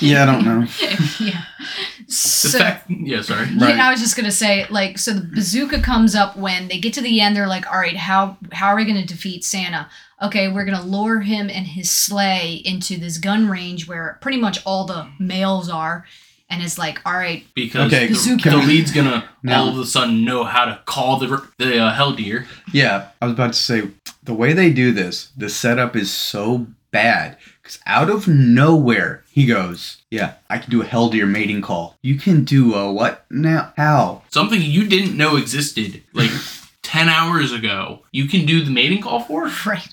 Yeah, 0.00 0.22
I 0.22 0.26
don't 0.26 0.44
know. 0.44 0.66
yeah. 1.20 1.42
The 2.06 2.12
So, 2.12 2.58
fact, 2.58 2.90
yeah, 2.90 3.22
sorry. 3.22 3.46
Right. 3.56 3.76
Yeah, 3.76 3.88
I 3.88 3.90
was 3.90 4.00
just 4.00 4.14
gonna 4.14 4.30
say, 4.30 4.66
like, 4.68 4.98
so 4.98 5.14
the 5.14 5.22
bazooka 5.22 5.80
comes 5.80 6.14
up 6.14 6.36
when 6.36 6.68
they 6.68 6.78
get 6.78 6.92
to 6.94 7.00
the 7.00 7.20
end. 7.20 7.34
They're 7.34 7.46
like, 7.48 7.66
"All 7.72 7.78
right, 7.78 7.96
how 7.96 8.36
how 8.52 8.66
are 8.68 8.76
we 8.76 8.84
gonna 8.84 9.06
defeat 9.06 9.42
Santa? 9.44 9.88
Okay, 10.22 10.48
we're 10.48 10.66
gonna 10.66 10.84
lure 10.84 11.20
him 11.20 11.48
and 11.50 11.66
his 11.66 11.90
sleigh 11.90 12.60
into 12.64 12.98
this 12.98 13.16
gun 13.18 13.48
range 13.48 13.88
where 13.88 14.18
pretty 14.20 14.38
much 14.38 14.58
all 14.66 14.84
the 14.84 15.08
males 15.18 15.70
are, 15.70 16.04
and 16.50 16.62
it's 16.62 16.78
like, 16.78 17.00
all 17.06 17.14
right, 17.14 17.44
Because 17.54 17.92
Okay, 17.92 18.06
the, 18.06 18.12
Bazooka. 18.14 18.50
the 18.50 18.56
lead's 18.58 18.90
gonna 18.92 19.28
Now- 19.42 19.62
all 19.62 19.68
of 19.68 19.78
a 19.78 19.86
sudden 19.86 20.24
know 20.24 20.44
how 20.44 20.64
to 20.66 20.80
call 20.86 21.18
the 21.18 21.42
the 21.58 21.78
uh, 21.78 21.92
hell 21.92 22.12
deer. 22.12 22.46
Yeah, 22.72 23.08
I 23.20 23.26
was 23.26 23.34
about 23.34 23.52
to 23.54 23.58
say 23.58 23.88
the 24.22 24.34
way 24.34 24.52
they 24.52 24.70
do 24.72 24.92
this, 24.92 25.30
the 25.36 25.48
setup 25.48 25.96
is 25.96 26.10
so 26.12 26.66
bad 26.90 27.36
because 27.62 27.78
out 27.86 28.08
of 28.10 28.28
nowhere 28.28 29.22
he 29.30 29.46
goes, 29.46 29.98
"Yeah, 30.10 30.34
I 30.48 30.58
can 30.58 30.70
do 30.70 30.82
a 30.82 30.86
hell 30.86 31.08
deer 31.08 31.26
mating 31.26 31.60
call. 31.62 31.96
You 32.02 32.16
can 32.16 32.44
do 32.44 32.74
a 32.74 32.92
what 32.92 33.24
now? 33.30 33.72
How? 33.76 34.22
Something 34.30 34.62
you 34.62 34.86
didn't 34.86 35.16
know 35.16 35.36
existed 35.36 36.02
like 36.12 36.30
ten 36.82 37.08
hours 37.08 37.52
ago. 37.52 38.00
You 38.12 38.26
can 38.28 38.46
do 38.46 38.62
the 38.64 38.70
mating 38.70 39.02
call 39.02 39.20
for. 39.20 39.50
right." 39.66 39.88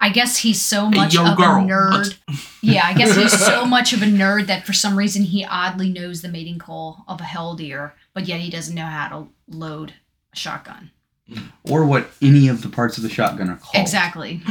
I 0.00 0.08
guess 0.10 0.38
he's 0.38 0.60
so 0.62 0.88
Hey, 0.88 0.96
much 0.96 1.14
yo, 1.14 1.24
of 1.26 1.36
girl, 1.36 1.56
a 1.56 1.60
nerd. 1.66 2.16
Yeah, 2.62 2.86
I 2.86 2.94
guess 2.94 3.16
he's 3.16 3.38
so 3.38 3.64
much 3.76 3.92
of 3.92 4.02
a 4.02 4.06
nerd 4.06 4.46
that 4.48 4.66
for 4.66 4.72
some 4.72 4.96
reason 4.96 5.22
he 5.22 5.44
oddly 5.44 5.88
knows 5.90 6.20
the 6.22 6.28
mating 6.28 6.58
call 6.58 7.04
of 7.08 7.20
a 7.20 7.24
hell 7.24 7.54
deer, 7.54 7.94
but 8.14 8.26
yet 8.28 8.40
he 8.40 8.50
doesn't 8.50 8.74
know 8.74 8.84
how 8.86 9.08
to 9.08 9.28
load 9.56 9.94
a 10.32 10.36
shotgun. 10.36 10.90
Or 11.64 11.84
what 11.86 12.10
any 12.20 12.48
of 12.48 12.62
the 12.62 12.68
parts 12.68 12.96
of 12.96 13.02
the 13.02 13.08
shotgun 13.08 13.48
are 13.50 13.56
called? 13.56 13.76
Exactly. 13.82 14.42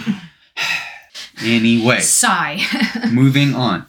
Anyway, 1.41 2.00
Sigh. 2.01 2.60
moving 3.12 3.53
on. 3.56 3.86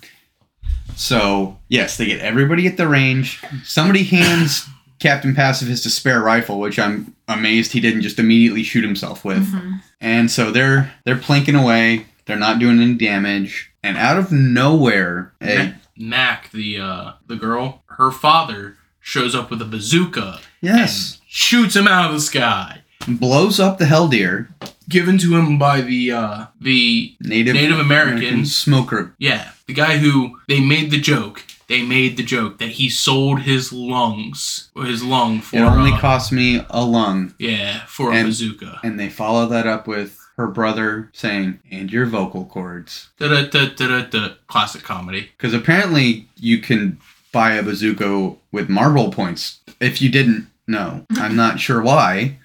So 0.94 1.58
yes, 1.68 1.96
they 1.96 2.06
get 2.06 2.20
everybody 2.20 2.66
at 2.68 2.76
the 2.76 2.86
range. 2.86 3.42
Somebody 3.64 4.04
hands 4.04 4.66
Captain 5.00 5.34
Pacifist 5.34 5.86
a 5.86 5.90
spare 5.90 6.20
rifle, 6.20 6.60
which 6.60 6.78
I'm 6.78 7.14
amazed 7.26 7.72
he 7.72 7.80
didn't 7.80 8.02
just 8.02 8.18
immediately 8.18 8.62
shoot 8.62 8.84
himself 8.84 9.24
with. 9.24 9.46
Mhm. 9.52 9.80
And 10.00 10.30
so 10.30 10.50
they're 10.50 10.92
they're 11.04 11.16
plinking 11.16 11.60
away. 11.60 12.06
They're 12.26 12.36
not 12.38 12.58
doing 12.60 12.80
any 12.80 12.94
damage. 12.94 13.70
And 13.82 13.96
out 13.96 14.18
of 14.18 14.30
nowhere, 14.30 15.32
a, 15.42 15.74
Mac, 15.96 16.50
the 16.52 16.78
uh, 16.78 17.12
the 17.26 17.36
girl, 17.36 17.82
her 17.98 18.10
father 18.10 18.76
shows 19.00 19.34
up 19.34 19.50
with 19.50 19.60
a 19.62 19.64
bazooka 19.64 20.38
yes, 20.60 21.14
and 21.14 21.20
shoots 21.28 21.74
him 21.76 21.88
out 21.88 22.06
of 22.10 22.12
the 22.14 22.20
sky. 22.20 22.82
blows 23.08 23.58
up 23.58 23.78
the 23.78 23.86
Hell 23.86 24.08
Deer. 24.08 24.50
Given 24.88 25.18
to 25.18 25.36
him 25.36 25.56
by 25.58 25.80
the 25.80 26.12
uh, 26.12 26.46
the 26.60 27.14
Native 27.20 27.54
Native 27.54 27.78
Americans. 27.78 28.54
smoker. 28.54 29.14
yeah 29.18 29.52
the 29.66 29.72
guy 29.72 29.98
who 29.98 30.38
they 30.48 30.60
made 30.60 30.90
the 30.90 31.00
joke. 31.00 31.44
They 31.70 31.82
made 31.82 32.16
the 32.16 32.24
joke 32.24 32.58
that 32.58 32.70
he 32.70 32.88
sold 32.90 33.42
his 33.42 33.72
lungs 33.72 34.70
or 34.74 34.84
his 34.86 35.04
lung 35.04 35.40
for 35.40 35.56
It 35.56 35.60
only 35.60 35.92
uh, 35.92 35.98
cost 35.98 36.32
me 36.32 36.62
a 36.68 36.84
lung. 36.84 37.32
yeah 37.38 37.84
for 37.86 38.12
a 38.12 38.22
bazooka. 38.24 38.80
And 38.82 38.98
they 38.98 39.08
follow 39.08 39.46
that 39.46 39.68
up 39.68 39.86
with 39.86 40.18
her 40.36 40.48
brother 40.48 41.10
saying, 41.12 41.60
"And 41.70 41.92
your 41.92 42.06
vocal 42.06 42.44
cords." 42.44 43.10
Da 43.18 43.28
da 43.28 43.68
da 43.68 44.02
da. 44.02 44.28
Classic 44.48 44.82
comedy. 44.82 45.30
Because 45.36 45.54
apparently 45.54 46.28
you 46.36 46.58
can 46.58 46.98
buy 47.32 47.52
a 47.52 47.62
bazooka 47.62 48.34
with 48.50 48.68
Marlboro 48.68 49.10
points. 49.12 49.60
If 49.80 50.02
you 50.02 50.08
didn't 50.10 50.48
know, 50.66 51.06
I'm 51.16 51.36
not 51.36 51.60
sure 51.66 51.80
why. 51.80 52.38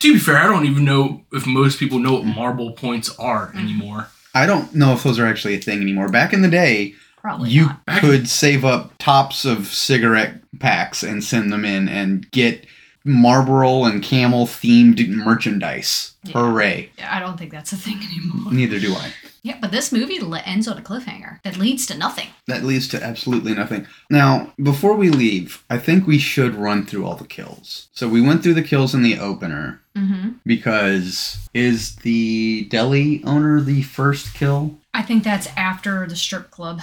To 0.00 0.12
be 0.14 0.18
fair, 0.18 0.36
I 0.38 0.46
don't 0.46 0.66
even 0.66 0.84
know 0.84 1.22
if 1.32 1.46
most 1.46 1.78
people 1.78 1.98
know 1.98 2.12
what 2.14 2.24
Marlboro 2.24 2.70
points 2.72 3.14
are 3.18 3.52
anymore. 3.54 4.08
I 4.34 4.44
don't 4.46 4.74
know 4.74 4.92
if 4.92 5.02
those 5.02 5.18
are 5.18 5.26
actually 5.26 5.54
a 5.54 5.60
thing 5.60 5.80
anymore. 5.82 6.08
Back 6.08 6.32
in 6.32 6.42
the 6.42 6.48
day, 6.48 6.94
Probably 7.20 7.50
you 7.50 7.66
not. 7.86 8.00
Could 8.00 8.28
save 8.28 8.64
up 8.64 8.92
tops 8.98 9.44
of 9.44 9.66
cigarette 9.66 10.40
packs 10.58 11.02
and 11.02 11.22
send 11.22 11.52
them 11.52 11.64
in 11.64 11.88
and 11.88 12.30
get 12.30 12.66
Marlboro 13.04 13.84
and 13.84 14.02
Camel 14.02 14.46
themed 14.46 15.06
merchandise. 15.08 16.14
Yeah. 16.24 16.32
Hooray! 16.32 16.90
Yeah, 16.98 17.16
I 17.16 17.20
don't 17.20 17.38
think 17.38 17.50
that's 17.50 17.72
a 17.72 17.76
thing 17.76 17.98
anymore. 17.98 18.52
Neither 18.52 18.78
do 18.78 18.94
I. 18.94 19.12
Yeah, 19.42 19.56
but 19.60 19.70
this 19.70 19.90
movie 19.90 20.20
ends 20.44 20.68
on 20.68 20.76
a 20.76 20.82
cliffhanger 20.82 21.42
that 21.44 21.56
leads 21.56 21.86
to 21.86 21.96
nothing. 21.96 22.28
That 22.46 22.62
leads 22.62 22.88
to 22.88 23.02
absolutely 23.02 23.54
nothing. 23.54 23.86
Now, 24.10 24.52
before 24.62 24.94
we 24.94 25.08
leave, 25.08 25.64
I 25.70 25.78
think 25.78 26.06
we 26.06 26.18
should 26.18 26.54
run 26.54 26.84
through 26.84 27.06
all 27.06 27.14
the 27.16 27.26
kills. 27.26 27.88
So 27.92 28.06
we 28.06 28.20
went 28.20 28.42
through 28.42 28.54
the 28.54 28.62
kills 28.62 28.94
in 28.94 29.02
the 29.02 29.18
opener 29.18 29.80
hmm 29.96 30.28
because 30.46 31.48
is 31.52 31.96
the 31.96 32.64
deli 32.70 33.22
owner 33.24 33.60
the 33.60 33.82
first 33.82 34.34
kill? 34.34 34.76
I 34.94 35.02
think 35.02 35.24
that's 35.24 35.48
after 35.56 36.06
the 36.06 36.16
strip 36.16 36.50
club. 36.50 36.80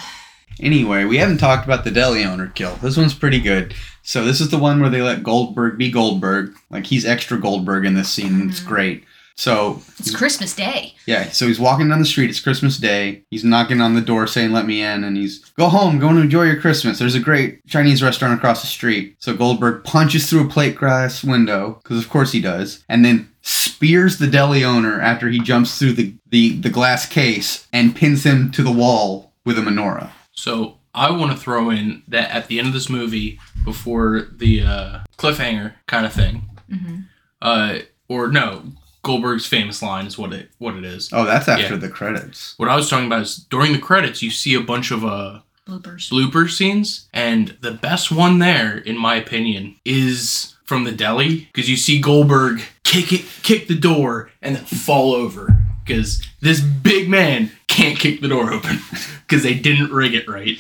Anyway, 0.62 1.06
we 1.06 1.18
haven't 1.18 1.38
talked 1.38 1.66
about 1.66 1.84
the 1.84 1.92
deli 1.92 2.24
owner 2.24 2.48
kill. 2.48 2.76
This 2.78 2.98
one's 2.98 3.14
pretty 3.14 3.40
good. 3.40 3.74
So 4.04 4.24
this 4.24 4.40
is 4.42 4.50
the 4.50 4.58
one 4.58 4.80
where 4.80 4.90
they 4.90 5.02
let 5.02 5.24
Goldberg 5.24 5.78
be 5.78 5.92
Goldberg. 5.92 6.56
Like 6.70 6.86
he's 6.86 7.06
extra 7.06 7.38
Goldberg 7.40 7.86
in 7.86 7.94
this 7.94 8.10
scene. 8.10 8.50
It's 8.50 8.60
Mhm. 8.62 8.66
great. 8.66 9.04
So 9.40 9.84
It's 10.00 10.16
Christmas 10.16 10.56
Day. 10.56 10.96
yeah, 11.06 11.30
so 11.30 11.46
he's 11.46 11.60
walking 11.60 11.90
down 11.90 12.00
the 12.00 12.06
street. 12.06 12.32
It's 12.32 12.40
Christmas 12.40 12.78
Day. 12.78 13.22
He's 13.30 13.44
knocking 13.44 13.82
on 13.82 13.94
the 13.94 14.02
door 14.02 14.26
saying, 14.26 14.52
"Let 14.52 14.66
me 14.66 14.82
in," 14.82 15.04
and 15.04 15.16
he's 15.16 15.42
go 15.60 15.70
home, 15.70 16.00
go 16.00 16.08
and 16.10 16.18
enjoy 16.18 16.46
your 16.46 16.56
Christmas. 16.56 16.98
There's 16.98 17.14
a 17.14 17.20
great 17.20 17.60
Chinese 17.68 18.02
restaurant 18.02 18.34
across 18.34 18.62
the 18.62 18.68
street. 18.68 19.16
So 19.20 19.36
Goldberg 19.36 19.84
punches 19.84 20.26
through 20.26 20.42
a 20.46 20.50
plate 20.50 20.76
glass 20.76 21.24
window 21.24 21.80
because 21.84 22.00
of 22.00 22.10
course 22.10 22.32
he 22.32 22.42
does, 22.42 22.80
and 22.90 23.06
then 23.06 23.28
spears 23.44 24.18
the 24.18 24.26
deli 24.26 24.64
owner 24.64 25.00
after 25.00 25.30
he 25.30 25.40
jumps 25.40 25.78
through 25.78 25.94
the 25.94 26.14
the, 26.32 26.54
the 26.60 26.70
glass 26.70 27.06
case 27.06 27.68
and 27.72 27.96
pins 27.96 28.26
him 28.26 28.50
to 28.52 28.64
the 28.64 28.72
wall 28.72 29.32
with 29.46 29.58
a 29.58 29.62
menorah. 29.62 30.10
So 30.38 30.78
I 30.94 31.12
want 31.12 31.32
to 31.32 31.38
throw 31.38 31.72
in 31.72 32.04
that 32.08 32.30
at 32.32 32.48
the 32.48 32.60
end 32.60 32.68
of 32.68 32.74
this 32.74 32.90
movie, 32.90 33.40
before 33.66 34.28
the 34.32 34.62
uh, 34.62 35.00
cliffhanger 35.18 35.74
kind 35.88 36.06
of 36.06 36.14
thing, 36.14 36.50
hmm 36.72 37.00
uh, 37.42 37.80
or 38.10 38.30
no, 38.30 38.64
Goldberg's 39.04 39.46
famous 39.46 39.82
line 39.84 40.08
is 40.08 40.18
what 40.18 40.34
it 40.34 40.50
what 40.58 40.76
it 40.76 40.84
is. 40.86 41.10
Oh, 41.14 41.24
that's 41.26 41.48
after 41.48 41.74
Yeah. 41.74 41.80
the 41.80 41.90
credits. 41.90 42.54
What 42.58 42.70
I 42.70 42.76
was 42.76 42.90
talking 42.90 43.06
about 43.08 43.22
is 43.24 43.36
during 43.36 43.74
the 43.74 43.80
credits, 43.80 44.22
you 44.24 44.32
see 44.32 44.54
a 44.56 44.62
bunch 44.62 44.90
of 44.92 45.04
uh, 45.06 45.40
Bloopers. 45.68 46.10
blooper 46.10 46.50
scenes, 46.50 47.08
and 47.14 47.58
the 47.62 47.72
best 47.72 48.12
one 48.12 48.40
there, 48.40 48.78
in 48.78 48.98
my 48.98 49.16
opinion, 49.16 49.76
is 49.86 50.56
from 50.64 50.84
the 50.84 50.92
deli 50.92 51.48
because 51.54 51.70
you 51.70 51.78
see 51.78 52.00
Goldberg 52.00 52.62
kick 52.84 53.12
it, 53.14 53.26
kick 53.44 53.68
the 53.68 53.76
door, 53.78 54.32
and 54.42 54.56
then 54.56 54.66
fall 54.66 55.14
over 55.14 55.56
because 55.86 56.22
this 56.42 56.60
big 56.62 57.08
man 57.10 57.52
can't 57.78 57.98
kick 58.00 58.22
the 58.22 58.28
door 58.28 58.52
open 58.52 58.80
because 59.28 59.44
they 59.44 59.54
didn't 59.54 59.92
rig 59.92 60.14
it 60.16 60.28
right. 60.28 60.58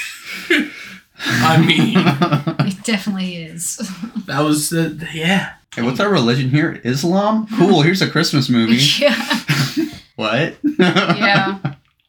I 1.21 1.57
mean, 1.65 1.93
it 2.67 2.83
definitely 2.83 3.35
is. 3.35 3.77
that 4.25 4.41
was, 4.41 4.71
uh, 4.71 4.95
yeah. 5.13 5.53
hey, 5.75 5.81
what's 5.81 5.99
our 5.99 6.09
religion 6.09 6.49
here? 6.49 6.79
Islam? 6.83 7.47
Cool. 7.57 7.81
Here's 7.81 8.01
a 8.01 8.09
Christmas 8.09 8.49
movie. 8.49 8.75
yeah, 8.99 9.33
what? 10.15 10.57
yeah. 10.63 11.59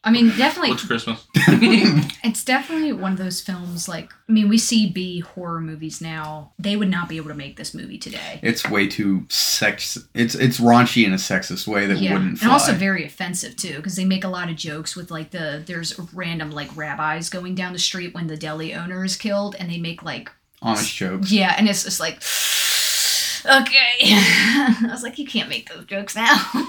I 0.03 0.11
mean, 0.11 0.29
definitely, 0.37 0.71
What's 0.71 0.87
Christmas? 0.87 1.27
it's 1.37 2.43
definitely 2.43 2.95
one 2.95 3.13
of 3.13 3.19
those 3.19 3.43
films. 3.43 3.87
Like, 3.87 4.11
I 4.31 4.33
mean, 4.33 4.49
we 4.49 4.57
see 4.57 4.89
B 4.89 5.21
horror 5.21 5.61
movies 5.61 6.01
now. 6.01 6.53
They 6.59 6.75
would 6.75 6.89
not 6.89 7.09
be 7.09 7.19
able 7.19 7.29
to 7.29 7.35
make 7.35 7.57
this 7.57 7.75
movie 7.75 7.99
today. 7.99 8.41
It's 8.43 8.69
way 8.69 8.89
too 8.89 9.27
sex. 9.29 9.99
It's 10.15 10.35
it's 10.35 10.59
raunchy 10.59 11.05
in 11.05 11.13
a 11.13 11.17
sexist 11.17 11.67
way 11.67 11.85
that 11.85 11.99
yeah, 11.99 12.15
wouldn't 12.15 12.39
fly. 12.39 12.47
and 12.47 12.53
also 12.53 12.73
very 12.73 13.05
offensive 13.05 13.57
too, 13.57 13.77
because 13.77 13.97
they 13.97 14.07
make 14.07 14.25
a 14.25 14.29
lot 14.29 14.49
of 14.49 14.57
jokes 14.57 14.97
with 14.97 15.11
like 15.11 15.33
the 15.33 15.63
there's 15.67 15.99
random 16.15 16.51
like 16.51 16.75
rabbis 16.75 17.29
going 17.29 17.55
down 17.55 17.75
the 17.75 17.79
street 17.79 18.15
when 18.15 18.27
the 18.27 18.39
deli 18.39 18.73
owner 18.73 19.05
is 19.05 19.17
killed, 19.17 19.55
and 19.59 19.71
they 19.71 19.79
make 19.79 20.03
like 20.03 20.31
Honest 20.63 20.95
jokes. 20.95 21.33
Yeah, 21.33 21.55
and 21.57 21.69
it's 21.69 21.85
just 21.85 22.01
like, 22.01 22.17
okay. 23.63 23.97
I 24.03 24.89
was 24.91 25.03
like, 25.03 25.19
you 25.19 25.27
can't 25.27 25.49
make 25.49 25.69
those 25.73 25.87
jokes 25.87 26.15
now. 26.15 26.37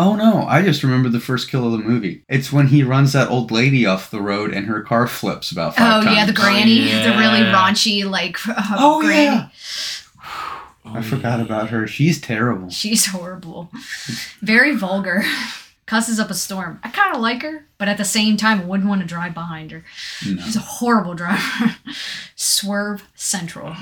Oh 0.00 0.14
no! 0.14 0.44
I 0.46 0.62
just 0.62 0.84
remember 0.84 1.08
the 1.08 1.18
first 1.18 1.50
kill 1.50 1.66
of 1.66 1.72
the 1.72 1.78
movie. 1.86 2.22
It's 2.28 2.52
when 2.52 2.68
he 2.68 2.84
runs 2.84 3.12
that 3.14 3.28
old 3.30 3.50
lady 3.50 3.84
off 3.84 4.12
the 4.12 4.22
road 4.22 4.54
and 4.54 4.66
her 4.66 4.80
car 4.82 5.08
flips 5.08 5.50
about 5.50 5.74
five 5.74 6.02
oh 6.02 6.04
times. 6.04 6.06
Oh 6.06 6.12
yeah, 6.20 6.24
the 6.26 6.32
granny, 6.32 6.92
Oh, 6.92 7.02
the 7.02 7.18
really 7.18 7.40
raunchy 7.40 8.08
like 8.08 8.38
uh, 8.48 8.54
Oh, 8.78 9.00
granny. 9.00 9.24
yeah. 9.24 9.48
I 10.84 11.02
forgot 11.02 11.40
about 11.40 11.70
her. 11.70 11.86
She's 11.88 12.20
terrible. 12.20 12.70
She's 12.70 13.06
horrible. 13.06 13.70
Very 14.40 14.74
vulgar. 14.74 15.24
Cusses 15.86 16.20
up 16.20 16.28
a 16.30 16.34
storm. 16.34 16.78
I 16.84 16.90
kind 16.90 17.14
of 17.14 17.20
like 17.22 17.40
her, 17.42 17.64
but 17.78 17.88
at 17.88 17.96
the 17.96 18.04
same 18.04 18.36
time, 18.36 18.60
I 18.60 18.64
wouldn't 18.66 18.90
want 18.90 19.00
to 19.00 19.06
drive 19.06 19.32
behind 19.32 19.70
her. 19.70 19.84
No. 20.26 20.42
She's 20.42 20.54
a 20.54 20.60
horrible 20.60 21.14
driver. 21.14 21.76
Swerve 22.36 23.04
Central. 23.14 23.74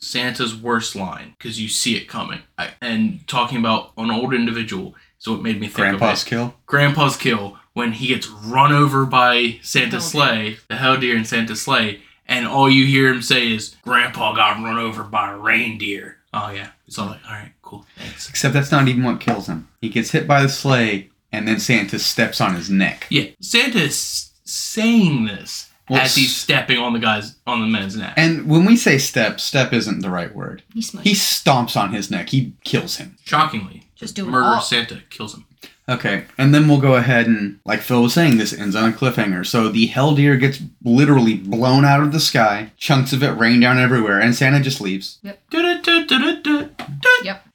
Santa's 0.00 0.56
worst 0.56 0.96
line 0.96 1.34
because 1.38 1.60
you 1.60 1.68
see 1.68 1.96
it 1.96 2.08
coming. 2.08 2.40
I, 2.58 2.70
and 2.80 3.26
talking 3.28 3.58
about 3.58 3.92
an 3.96 4.10
old 4.10 4.34
individual 4.34 4.96
is 5.22 5.28
what 5.28 5.42
made 5.42 5.60
me 5.60 5.68
think 5.68 5.76
Grandpa's 5.76 6.22
of 6.22 6.26
it. 6.26 6.30
kill. 6.30 6.54
Grandpa's 6.66 7.16
kill 7.16 7.58
when 7.72 7.92
he 7.92 8.08
gets 8.08 8.28
run 8.28 8.72
over 8.72 9.06
by 9.06 9.58
Santa's 9.62 10.12
Hell 10.12 10.22
sleigh, 10.22 10.58
the 10.68 10.76
hell 10.76 10.98
deer 10.98 11.16
in 11.16 11.24
Santa's 11.24 11.62
sleigh, 11.62 12.00
and 12.26 12.46
all 12.46 12.68
you 12.68 12.86
hear 12.86 13.12
him 13.12 13.22
say 13.22 13.52
is, 13.52 13.76
"Grandpa 13.82 14.34
got 14.34 14.62
run 14.62 14.76
over 14.78 15.02
by 15.02 15.32
a 15.32 15.36
reindeer." 15.36 16.18
Oh 16.34 16.50
yeah, 16.50 16.68
it's 16.86 16.98
all 16.98 17.06
like, 17.06 17.20
all 17.26 17.32
right, 17.34 17.52
cool, 17.62 17.86
thanks. 17.96 18.28
Except 18.28 18.54
that's 18.54 18.72
not 18.72 18.88
even 18.88 19.02
what 19.04 19.20
kills 19.20 19.46
him. 19.46 19.68
He 19.80 19.88
gets 19.88 20.10
hit 20.10 20.26
by 20.26 20.42
the 20.42 20.48
sleigh, 20.48 21.10
and 21.30 21.46
then 21.46 21.58
Santa 21.60 21.98
steps 21.98 22.40
on 22.40 22.54
his 22.54 22.68
neck. 22.70 23.06
Yeah, 23.10 23.26
Santa's 23.40 24.30
saying 24.44 25.26
this 25.26 25.70
Well, 25.92 26.00
as 26.00 26.14
he's 26.14 26.34
stepping 26.34 26.78
on 26.78 26.92
the 26.92 26.98
guy's 26.98 27.36
on 27.46 27.60
the 27.60 27.66
man's 27.66 27.96
neck. 27.96 28.14
And 28.16 28.48
when 28.48 28.64
we 28.64 28.76
say 28.76 28.98
step, 28.98 29.40
step 29.40 29.72
isn't 29.72 30.00
the 30.00 30.10
right 30.10 30.34
word. 30.34 30.62
He 30.72 30.80
smushed. 30.80 31.02
He 31.02 31.12
stomps 31.12 31.76
on 31.80 31.92
his 31.92 32.10
neck. 32.10 32.30
He 32.30 32.54
kills 32.64 32.96
him. 32.96 33.16
Shockingly, 33.24 33.84
Just 33.94 34.14
do 34.16 34.26
it 34.26 34.30
murders 34.30 34.46
all. 34.56 34.60
Santa, 34.62 35.02
kills 35.10 35.34
him. 35.34 35.44
Okay, 35.88 36.24
and 36.38 36.54
then 36.54 36.68
we'll 36.68 36.80
go 36.80 36.94
ahead 36.94 37.26
and, 37.26 37.58
like 37.64 37.80
Phil 37.80 38.02
was 38.04 38.14
saying, 38.14 38.38
this 38.38 38.52
ends 38.56 38.76
on 38.76 38.88
a 38.90 38.92
cliffhanger. 38.92 39.44
So 39.44 39.68
the 39.68 39.86
hell 39.86 40.14
deer 40.14 40.36
gets 40.36 40.60
literally 40.84 41.34
blown 41.34 41.84
out 41.84 42.00
of 42.02 42.12
the 42.12 42.20
sky, 42.20 42.70
chunks 42.78 43.12
of 43.12 43.22
it 43.24 43.30
rain 43.32 43.58
down 43.58 43.78
everywhere, 43.78 44.20
and 44.20 44.32
Santa 44.34 44.60
just 44.60 44.80
leaves. 44.80 45.18
Yep. 45.22 45.40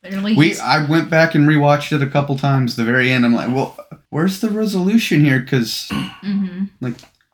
Literally. 0.03 0.35
We, 0.35 0.59
I 0.59 0.85
went 0.85 1.09
back 1.09 1.35
and 1.35 1.47
rewatched 1.47 1.91
it 1.93 2.01
a 2.01 2.07
couple 2.09 2.37
times. 2.37 2.75
The 2.75 2.83
very 2.83 3.11
end, 3.11 3.25
I'm 3.25 3.33
like, 3.33 3.47
well, 3.49 3.77
where's 4.09 4.39
the 4.41 4.49
resolution 4.49 5.21
here? 5.23 5.39
Because 5.39 5.87
Mhm. 6.23 6.69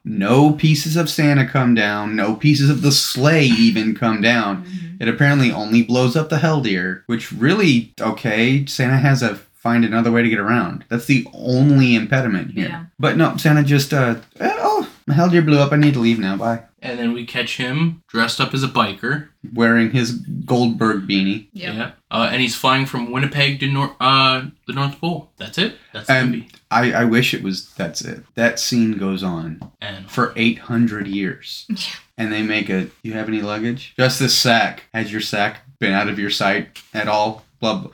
No 0.06 0.52
pieces 0.54 0.96
of 0.96 1.10
Santa 1.10 1.48
come 1.48 1.74
down, 1.74 2.16
no 2.16 2.36
pieces 2.36 2.70
of 2.70 2.82
the 2.82 2.92
sleigh 2.92 3.46
even 3.46 3.96
come 3.96 4.22
down. 4.22 4.64
Mhm. 4.64 5.02
It 5.02 5.08
apparently 5.08 5.52
only 5.52 5.82
blows 5.84 6.16
up 6.16 6.30
the 6.30 6.40
hell 6.40 6.62
deer, 6.62 7.04
which 7.08 7.32
really, 7.32 7.94
okay, 8.00 8.66
Santa 8.66 8.98
has 8.98 9.20
to 9.22 9.40
find 9.54 9.86
another 9.86 10.12
way 10.12 10.22
to 10.22 10.30
get 10.30 10.40
around. 10.40 10.84
That's 10.90 11.06
the 11.06 11.26
only 11.34 11.96
impediment 11.96 12.52
here. 12.52 12.68
Yeah. 12.68 12.84
But 13.00 13.16
no, 13.16 13.38
Santa 13.38 13.64
just, 13.64 13.94
uh, 13.94 14.16
eh, 14.40 14.54
oh, 14.60 14.88
my 15.08 15.14
hell 15.14 15.30
deer 15.30 15.42
blew 15.42 15.60
up. 15.60 15.72
I 15.72 15.78
need 15.78 15.94
to 15.94 16.00
leave 16.02 16.20
now. 16.20 16.36
Bye. 16.36 16.64
And 16.86 17.00
then 17.00 17.14
we 17.14 17.26
catch 17.26 17.56
him 17.58 18.04
dressed 18.08 18.42
up 18.42 18.54
as 18.54 18.62
a 18.62 18.68
biker. 18.68 19.30
Wearing 19.54 19.92
his 19.92 20.12
Goldberg 20.12 21.08
beanie. 21.08 21.48
Yep. 21.54 21.74
Yeah. 21.76 21.92
Uh, 22.12 22.28
and 22.30 22.42
he's 22.42 22.56
flying 22.56 22.86
from 22.86 23.10
Winnipeg 23.12 23.62
to 23.62 23.72
nor- 23.72 23.96
uh, 24.02 24.48
the 24.68 24.74
North 24.74 25.00
Pole. 25.00 25.32
That's 25.38 25.58
it. 25.58 25.78
That's 25.94 26.08
the 26.08 26.14
And- 26.14 26.32
movie. 26.32 26.48
I, 26.70 26.92
I 26.92 27.06
wish 27.06 27.34
it 27.36 27.44
was, 27.44 27.72
that's 27.76 28.02
it. 28.02 28.24
That 28.34 28.60
scene 28.60 28.98
goes 28.98 29.22
on 29.22 29.62
And 29.80 30.10
for 30.10 30.34
800 30.36 31.08
years. 31.08 31.66
Yeah. 31.70 31.78
And 32.16 32.32
they 32.32 32.44
make 32.44 32.70
a, 32.70 32.90
you 33.02 33.14
have 33.14 33.28
any 33.28 33.42
luggage? 33.42 33.94
Just 33.98 34.20
this 34.20 34.38
sack. 34.38 34.84
Has 34.94 35.12
your 35.12 35.22
sack 35.22 35.62
been 35.80 35.94
out 35.94 36.10
of 36.10 36.20
your 36.20 36.30
sight 36.30 36.80
at 36.94 37.08
all? 37.08 37.44
Blah, 37.60 37.80
blah. 37.82 37.92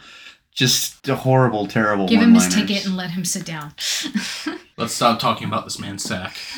Just 0.51 1.07
a 1.07 1.15
horrible, 1.15 1.67
terrible 1.67 2.05
Give 2.07 2.21
him 2.21 2.33
his 2.33 2.53
ticket 2.53 2.85
and 2.85 2.97
let 2.97 3.11
him 3.11 3.23
sit 3.23 3.45
down. 3.45 3.73
let's 4.79 4.93
stop 4.93 5.19
talking 5.19 5.47
about 5.47 5.65
this 5.65 5.79
man's 5.79 6.03
sack. 6.03 6.37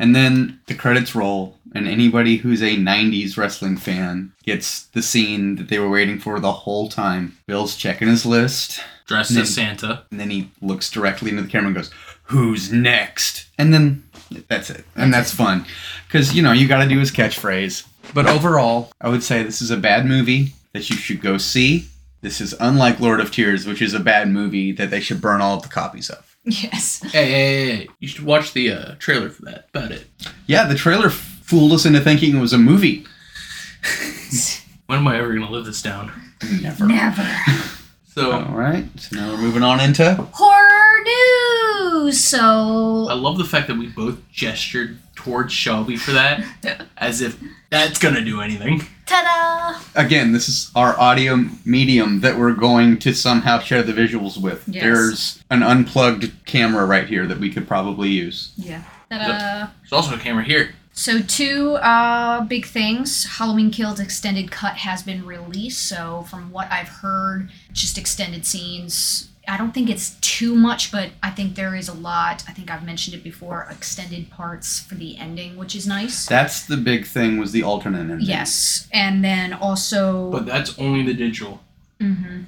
And 0.00 0.14
then 0.14 0.60
the 0.66 0.74
credits 0.74 1.14
roll, 1.16 1.56
and 1.74 1.88
anybody 1.88 2.36
who's 2.36 2.62
a 2.62 2.76
90s 2.76 3.36
wrestling 3.36 3.76
fan 3.76 4.32
gets 4.44 4.84
the 4.86 5.02
scene 5.02 5.56
that 5.56 5.68
they 5.68 5.80
were 5.80 5.88
waiting 5.90 6.20
for 6.20 6.38
the 6.38 6.52
whole 6.52 6.88
time. 6.88 7.36
Bill's 7.46 7.74
checking 7.76 8.06
his 8.06 8.24
list, 8.24 8.80
Dressed 9.06 9.36
as 9.36 9.52
Santa. 9.52 10.04
and 10.12 10.20
then 10.20 10.30
he 10.30 10.50
looks 10.62 10.88
directly 10.90 11.30
into 11.30 11.42
the 11.42 11.48
camera 11.48 11.66
and 11.68 11.76
goes, 11.76 11.90
Who's 12.24 12.70
next? 12.72 13.48
And 13.58 13.74
then 13.74 14.04
that's 14.46 14.70
it. 14.70 14.84
And 14.94 15.12
that's, 15.12 15.30
That's 15.30 15.34
fun. 15.34 15.64
Because, 16.06 16.32
you 16.34 16.42
know, 16.42 16.52
you 16.52 16.68
got 16.68 16.82
to 16.84 16.88
do 16.88 16.98
his 17.00 17.10
catchphrase. 17.10 17.84
But 18.14 18.26
overall, 18.26 18.92
I 19.00 19.08
would 19.08 19.22
say 19.24 19.42
this 19.42 19.60
is 19.60 19.70
a 19.70 19.76
bad 19.76 20.06
movie 20.06 20.52
that 20.74 20.88
you 20.90 20.96
should 20.96 21.20
go 21.20 21.38
see. 21.38 21.86
This 22.20 22.40
is 22.40 22.54
unlike 22.58 22.98
Lord 23.00 23.20
of 23.20 23.30
Tears, 23.30 23.66
which 23.66 23.80
is 23.80 23.94
a 23.94 24.00
bad 24.00 24.28
movie 24.28 24.72
that 24.72 24.90
they 24.90 25.00
should 25.00 25.20
burn 25.20 25.40
all 25.40 25.56
of 25.56 25.62
the 25.62 25.68
copies 25.68 26.10
of. 26.10 26.36
yes. 26.44 27.00
Hey, 27.12 27.26
hey, 27.26 27.30
hey, 27.30 27.76
hey. 27.76 27.88
You 28.00 28.08
should 28.08 28.24
watch 28.24 28.52
the 28.52 28.72
uh, 28.72 28.94
trailer 28.98 29.30
for 29.30 29.42
that. 29.42 29.68
About 29.72 29.92
it. 29.92 30.06
Yeah, 30.46 30.64
the 30.66 30.74
trailer 30.74 31.10
fooled 31.10 31.72
us 31.72 31.86
into 31.86 32.00
thinking 32.00 32.36
it 32.36 32.40
was 32.40 32.52
a 32.52 32.58
movie. 32.58 33.06
When 34.86 35.00
am 35.00 35.08
I 35.08 35.18
ever 35.18 35.28
going 35.34 35.46
to 35.46 35.52
live 35.52 35.66
this 35.66 35.82
down? 35.82 36.10
Never. 36.62 36.86
Never. 36.86 37.26
So, 38.10 38.32
All 38.32 38.56
right, 38.56 38.84
so 38.98 39.14
now 39.16 39.30
we're 39.30 39.40
moving 39.40 39.62
on 39.62 39.78
into. 39.78 40.14
Horror 40.32 41.02
news. 41.04 42.18
So. 42.18 43.06
I 43.08 43.14
love 43.14 43.38
the 43.38 43.44
fact 43.44 43.68
that 43.68 43.76
we 43.78 43.86
both 43.86 44.18
gestured 44.32 44.98
towards 45.18 45.52
Shelby 45.52 45.96
for 45.96 46.12
that, 46.12 46.44
as 46.96 47.20
if 47.20 47.36
that's 47.70 47.98
going 47.98 48.14
to 48.14 48.24
do 48.24 48.40
anything. 48.40 48.82
ta-da! 49.04 49.80
Again, 50.00 50.32
this 50.32 50.48
is 50.48 50.70
our 50.76 50.98
audio 50.98 51.44
medium 51.64 52.20
that 52.20 52.38
we're 52.38 52.52
going 52.52 52.98
to 53.00 53.12
somehow 53.12 53.58
share 53.58 53.82
the 53.82 53.92
visuals 53.92 54.40
with. 54.40 54.62
Yes. 54.68 54.82
There's 54.84 55.44
an 55.50 55.64
unplugged 55.64 56.44
camera 56.46 56.86
right 56.86 57.08
here 57.08 57.26
that 57.26 57.38
we 57.38 57.50
could 57.50 57.66
probably 57.66 58.10
use. 58.10 58.52
Yeah. 58.56 58.84
Ta-da! 59.10 59.70
There's 59.80 59.92
also 59.92 60.14
a 60.14 60.18
camera 60.18 60.44
here. 60.44 60.70
So 60.92 61.20
two 61.20 61.74
uh, 61.74 62.42
big 62.42 62.64
things. 62.64 63.24
Halloween 63.24 63.70
Kills 63.70 63.98
extended 64.00 64.50
cut 64.50 64.74
has 64.74 65.02
been 65.02 65.26
released. 65.26 65.86
So 65.88 66.26
from 66.30 66.50
what 66.52 66.70
I've 66.70 66.88
heard, 66.88 67.50
just 67.72 67.98
extended 67.98 68.46
scenes. 68.46 69.28
I 69.48 69.56
don't 69.56 69.72
think 69.72 69.88
it's 69.88 70.10
too 70.20 70.54
much, 70.54 70.92
but 70.92 71.10
I 71.22 71.30
think 71.30 71.54
there 71.54 71.74
is 71.74 71.88
a 71.88 71.94
lot. 71.94 72.44
I 72.46 72.52
think 72.52 72.70
I've 72.70 72.84
mentioned 72.84 73.16
it 73.16 73.24
before. 73.24 73.66
Extended 73.70 74.30
parts 74.30 74.80
for 74.80 74.94
the 74.94 75.16
ending, 75.16 75.56
which 75.56 75.74
is 75.74 75.86
nice. 75.86 76.26
That's 76.26 76.66
the 76.66 76.76
big 76.76 77.06
thing 77.06 77.38
was 77.38 77.52
the 77.52 77.62
alternate 77.62 78.10
ending. 78.10 78.20
yes, 78.20 78.86
and 78.92 79.24
then 79.24 79.54
also. 79.54 80.30
But 80.30 80.44
that's 80.46 80.78
only 80.78 81.02
the 81.02 81.14
digital. 81.14 81.62
Mhm. 82.00 82.46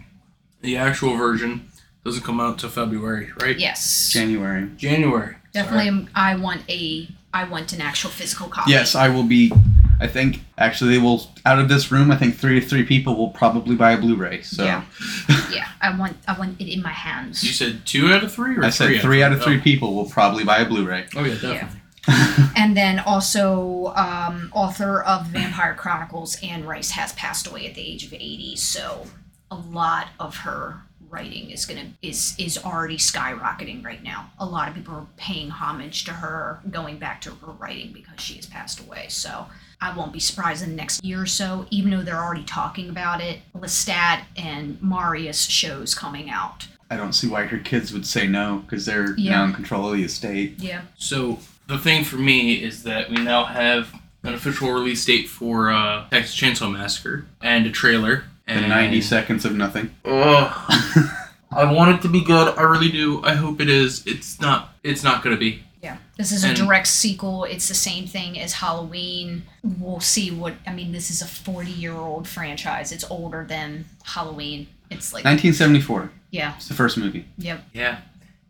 The 0.60 0.76
actual 0.76 1.16
version 1.16 1.70
doesn't 2.04 2.22
come 2.22 2.38
out 2.38 2.58
till 2.58 2.68
February, 2.68 3.30
right? 3.40 3.58
Yes. 3.58 4.10
January. 4.12 4.68
January. 4.76 5.36
Definitely, 5.52 5.90
Sorry. 5.90 6.08
I 6.14 6.36
want 6.36 6.62
a. 6.68 7.08
I 7.32 7.44
want 7.44 7.72
an 7.72 7.80
actual 7.80 8.10
physical 8.10 8.48
copy. 8.48 8.70
Yes, 8.72 8.94
I 8.94 9.08
will 9.08 9.22
be. 9.22 9.52
I 10.00 10.06
think 10.06 10.40
actually 10.58 10.92
they 10.92 10.98
will. 10.98 11.26
Out 11.44 11.58
of 11.58 11.68
this 11.68 11.92
room, 11.92 12.10
I 12.10 12.16
think 12.16 12.36
three 12.36 12.58
to 12.58 12.66
three 12.66 12.84
people 12.84 13.16
will 13.16 13.30
probably 13.30 13.76
buy 13.76 13.92
a 13.92 13.98
Blu-ray. 13.98 14.42
So 14.42 14.64
Yeah. 14.64 14.84
Yeah, 15.52 15.66
I 15.80 15.96
want. 15.98 16.16
I 16.28 16.38
want 16.38 16.60
it 16.60 16.72
in 16.72 16.82
my 16.82 16.90
hands. 16.92 17.42
You 17.42 17.52
said 17.52 17.84
two 17.84 18.12
out 18.12 18.22
of 18.22 18.32
three, 18.32 18.56
or 18.56 18.64
I 18.64 18.70
said 18.70 19.00
three 19.00 19.22
out 19.22 19.32
of 19.32 19.42
three 19.42 19.60
people 19.60 19.94
will 19.94 20.08
probably 20.08 20.44
buy 20.44 20.58
a 20.58 20.64
Blu-ray. 20.64 21.06
Oh, 21.16 21.24
yeah, 21.24 21.34
definitely. 21.34 21.80
And 22.56 22.76
then 22.76 22.98
also, 22.98 23.92
um, 23.94 24.50
author 24.52 25.02
of 25.02 25.26
Vampire 25.26 25.74
Chronicles, 25.74 26.36
Anne 26.42 26.64
Rice, 26.64 26.90
has 26.90 27.12
passed 27.12 27.46
away 27.46 27.66
at 27.68 27.74
the 27.74 27.80
age 27.80 28.04
of 28.06 28.12
80. 28.12 28.56
So 28.56 29.06
a 29.50 29.56
lot 29.56 30.08
of 30.18 30.38
her 30.38 30.82
writing 31.08 31.50
is 31.50 31.66
gonna 31.66 31.92
is 32.02 32.34
is 32.38 32.56
already 32.64 32.96
skyrocketing 32.96 33.84
right 33.84 34.02
now. 34.02 34.30
A 34.38 34.46
lot 34.46 34.68
of 34.68 34.74
people 34.74 34.94
are 34.94 35.06
paying 35.16 35.50
homage 35.50 36.04
to 36.04 36.12
her, 36.12 36.60
going 36.70 36.98
back 36.98 37.20
to 37.22 37.30
her 37.30 37.52
writing 37.52 37.92
because 37.92 38.20
she 38.20 38.36
has 38.36 38.46
passed 38.46 38.80
away. 38.80 39.06
So 39.08 39.46
I 39.82 39.96
won't 39.96 40.12
be 40.12 40.20
surprised 40.20 40.62
in 40.62 40.70
the 40.70 40.76
next 40.76 41.02
year 41.04 41.22
or 41.22 41.26
so, 41.26 41.66
even 41.70 41.90
though 41.90 42.02
they're 42.02 42.22
already 42.22 42.44
talking 42.44 42.90
about 42.90 43.20
it. 43.20 43.40
Lestat 43.56 44.22
and 44.36 44.80
Marius 44.82 45.42
shows 45.46 45.94
coming 45.94 46.28
out. 46.28 46.68
I 46.90 46.96
don't 46.96 47.12
see 47.14 47.28
why 47.28 47.44
her 47.44 47.58
kids 47.58 47.92
would 47.92 48.04
say 48.06 48.26
no 48.26 48.58
because 48.58 48.84
they're 48.84 49.14
Yeah. 49.16 49.32
now 49.38 49.44
in 49.44 49.52
control 49.54 49.90
of 49.90 49.96
the 49.96 50.04
estate. 50.04 50.56
Yeah. 50.58 50.82
So 50.98 51.38
the 51.66 51.78
thing 51.78 52.04
for 52.04 52.16
me 52.16 52.54
is 52.62 52.82
that 52.82 53.08
we 53.10 53.16
now 53.16 53.44
have 53.44 53.92
an 54.22 54.34
official 54.34 54.70
release 54.70 55.04
date 55.04 55.28
for 55.28 55.70
uh, 55.70 56.08
Texas 56.10 56.36
Chainsaw 56.36 56.70
Massacre 56.72 57.26
and 57.40 57.64
a 57.66 57.70
trailer. 57.70 58.24
The 58.46 58.54
And 58.54 58.68
90 58.68 59.00
seconds 59.00 59.44
of 59.44 59.54
nothing. 59.54 59.94
Ugh. 60.04 60.50
I 61.52 61.72
want 61.72 61.96
it 61.96 62.02
to 62.02 62.08
be 62.08 62.22
good. 62.22 62.56
I 62.58 62.62
really 62.62 62.90
do. 62.90 63.22
I 63.24 63.34
hope 63.34 63.60
it 63.60 63.68
is. 63.68 64.04
It's 64.06 64.40
not. 64.40 64.74
It's 64.82 65.02
not 65.04 65.22
gonna 65.22 65.36
be. 65.36 65.62
Yeah, 65.82 65.96
this 66.18 66.30
is 66.32 66.44
a 66.44 66.48
And- 66.48 66.56
direct 66.56 66.88
sequel. 66.88 67.44
It's 67.44 67.66
the 67.68 67.74
same 67.74 68.06
thing 68.06 68.38
as 68.38 68.52
Halloween. 68.54 69.44
We'll 69.62 70.00
see 70.00 70.30
what 70.30 70.54
I 70.66 70.74
mean. 70.74 70.92
This 70.92 71.10
is 71.10 71.22
a 71.22 71.26
forty-year-old 71.26 72.28
franchise. 72.28 72.92
It's 72.92 73.04
older 73.10 73.46
than 73.48 73.86
Halloween. 74.04 74.66
It's 74.90 75.12
like 75.14 75.24
1974. 75.24 76.10
yeah, 76.32 76.54
It's 76.56 76.68
the 76.68 76.74
first 76.74 76.98
movie. 76.98 77.24
yep. 77.38 77.64
Yeah. 77.72 77.98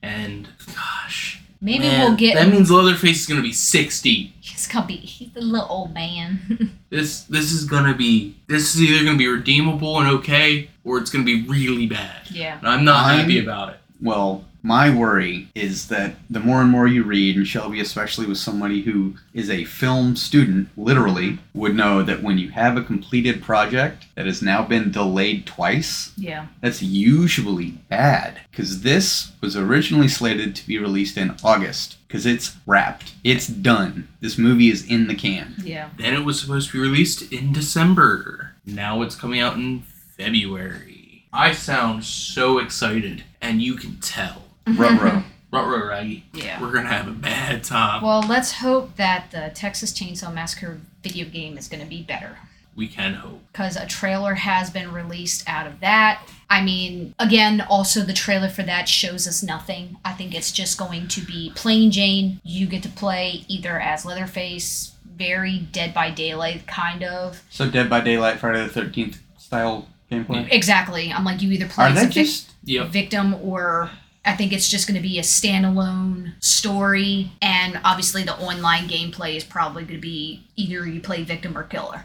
And 0.02 0.48
gosh. 0.74 1.40
Maybe 1.60 1.84
man, 1.84 2.00
we'll 2.00 2.16
get. 2.16 2.34
That 2.36 2.48
means 2.48 2.70
Leatherface 2.70 3.20
is 3.20 3.26
gonna 3.26 3.42
be 3.42 3.52
sixty. 3.52 4.32
He's 4.40 4.66
gonna 4.66 4.86
be 4.86 4.96
he's 4.96 5.36
a 5.36 5.40
little 5.40 5.68
old 5.70 5.92
man. 5.94 6.72
This 6.90 7.22
this 7.24 7.52
is 7.52 7.64
gonna 7.66 7.94
be. 7.94 8.34
This 8.48 8.74
is 8.74 8.82
either 8.82 9.04
gonna 9.04 9.16
be 9.18 9.28
redeemable 9.28 10.00
and 10.00 10.08
okay, 10.08 10.68
or 10.82 10.98
it's 10.98 11.10
gonna 11.10 11.22
be 11.24 11.42
really 11.46 11.86
bad. 11.86 12.22
yeah. 12.30 12.58
And 12.58 12.66
I'm 12.66 12.84
not 12.84 13.04
I'm- 13.06 13.20
happy 13.20 13.38
about 13.38 13.68
it. 13.74 13.76
Well, 14.00 14.44
My 14.62 14.90
worry 14.90 15.49
is 15.55 15.88
that 15.88 16.16
the 16.29 16.40
more 16.40 16.61
and 16.61 16.70
more 16.70 16.87
you 16.87 17.03
read, 17.03 17.37
and 17.37 17.46
Shelby, 17.46 17.81
especially 17.81 18.27
with 18.27 18.38
somebody 18.38 18.83
who 18.83 19.14
is 19.33 19.49
a 19.49 19.64
film 19.64 20.16
student, 20.16 20.68
literally, 20.77 21.38
would 21.55 21.75
know 21.75 22.03
that 22.03 22.23
when 22.23 22.37
you 22.38 22.51
have 22.51 22.77
a 22.77 22.83
completed 22.83 23.42
project 23.42 24.05
that 24.16 24.27
has 24.27 24.42
now 24.42 24.62
been 24.62 24.90
delayed 24.90 25.46
twice, 25.46 26.12
Yeah. 26.16 26.46
that's 26.61 26.83
usually 26.83 27.70
bad. 27.88 28.40
Because 28.51 28.83
this 28.83 29.33
was 29.40 29.57
originally 29.57 30.09
slated 30.09 30.55
to 30.57 30.66
be 30.66 30.79
released 30.79 31.16
in 31.16 31.35
August. 31.42 31.96
Because 32.07 32.27
it's 32.27 32.57
wrapped. 32.66 33.12
It's 33.25 33.46
done. 33.46 34.09
This 34.20 34.37
movie 34.37 34.68
is 34.68 34.85
in 34.85 35.07
the 35.07 35.14
can. 35.14 35.55
Yeah. 35.64 35.88
Then 35.96 36.12
it 36.14 36.25
was 36.25 36.40
supposed 36.40 36.70
to 36.70 36.73
be 36.75 36.81
released 36.88 37.33
in 37.33 37.53
December. 37.53 38.53
Now 38.66 39.01
it's 39.03 39.14
coming 39.14 39.40
out 39.40 39.57
in 39.57 39.85
February. 40.18 41.25
I 41.33 41.53
sound 41.53 42.05
so 42.05 42.59
excited, 42.59 43.23
and 43.40 43.62
you 43.62 43.75
can 43.75 43.96
tell. 44.01 44.42
Ruh-roh. 44.66 45.23
Ruh-roh, 45.53 45.79
mm-hmm. 45.79 45.88
Raggy. 45.88 46.25
Yeah. 46.33 46.61
We're 46.61 46.73
gonna 46.73 46.88
have 46.88 47.09
a 47.09 47.12
bad 47.12 47.64
time. 47.64 48.03
Well, 48.03 48.23
let's 48.23 48.53
hope 48.53 48.96
that 48.96 49.31
the 49.31 49.51
Texas 49.55 49.92
Chainsaw 49.92 50.33
Massacre 50.33 50.81
video 51.03 51.27
game 51.29 51.57
is 51.59 51.66
going 51.68 51.83
to 51.83 51.88
be 51.88 52.03
better. 52.03 52.37
we 52.77 52.87
can 52.87 53.14
hope. 53.14 53.40
because 53.53 53.75
a 53.77 53.87
trailer 53.87 54.35
has 54.35 54.70
been 54.70 54.92
released 54.92 55.42
out 55.49 55.66
of 55.66 55.81
that. 55.81 56.23
I 56.51 56.62
mean, 56.62 57.14
again, 57.18 57.61
also 57.68 58.03
the 58.03 58.12
trailer 58.12 58.49
for 58.49 58.62
that 58.64 58.88
shows 58.88 59.27
us 59.27 59.42
nothing. 59.42 59.96
I 60.05 60.12
think 60.12 60.35
it's 60.35 60.53
just 60.53 60.79
going 60.79 61.09
to 61.09 61.20
be 61.23 61.53
plain 61.55 61.90
Jane. 61.90 62.40
You 62.44 62.66
get 62.66 62.83
to 62.85 62.88
play 62.90 63.44
either 63.49 63.79
as 63.81 64.05
Leatherface, 64.05 64.92
very 65.16 65.59
Dead 65.59 65.94
by 65.94 66.11
Daylight 66.11 66.66
kind 66.66 67.03
of. 67.03 67.42
So 67.51 67.68
Dead 67.70 67.88
by 67.88 68.01
Daylight, 68.03 68.38
Friday 68.40 68.66
the 68.66 68.81
13th 68.81 69.18
style 69.38 69.88
gameplay? 70.11 70.46
Exactly. 70.53 71.11
I'm 71.12 71.25
like, 71.25 71.40
you 71.42 71.51
either 71.53 71.66
play 71.68 71.85
Are 71.87 71.88
as 71.88 71.96
a 71.96 72.01
they 72.01 72.07
vic- 72.07 72.14
just... 72.27 72.51
Yep. 72.64 72.88
victim 72.88 73.35
or. 73.42 73.90
I 74.24 74.37
think 74.37 74.52
it's 74.52 74.68
just 74.68 74.87
going 74.87 75.00
to 75.00 75.06
be 75.06 75.18
a 75.18 75.22
standalone 75.22 76.35
story, 76.40 77.33
and 77.40 77.80
obviously 77.85 78.22
the 78.22 78.37
online 78.37 78.87
gameplay 78.87 79.37
is 79.37 79.44
probably 79.44 79.85
going 79.85 79.94
to 79.94 80.00
be 80.00 80.44
either 80.56 80.87
you 80.87 81.00
play 81.00 81.24
victim 81.24 81.56
or 81.56 81.62
killer. 81.62 82.04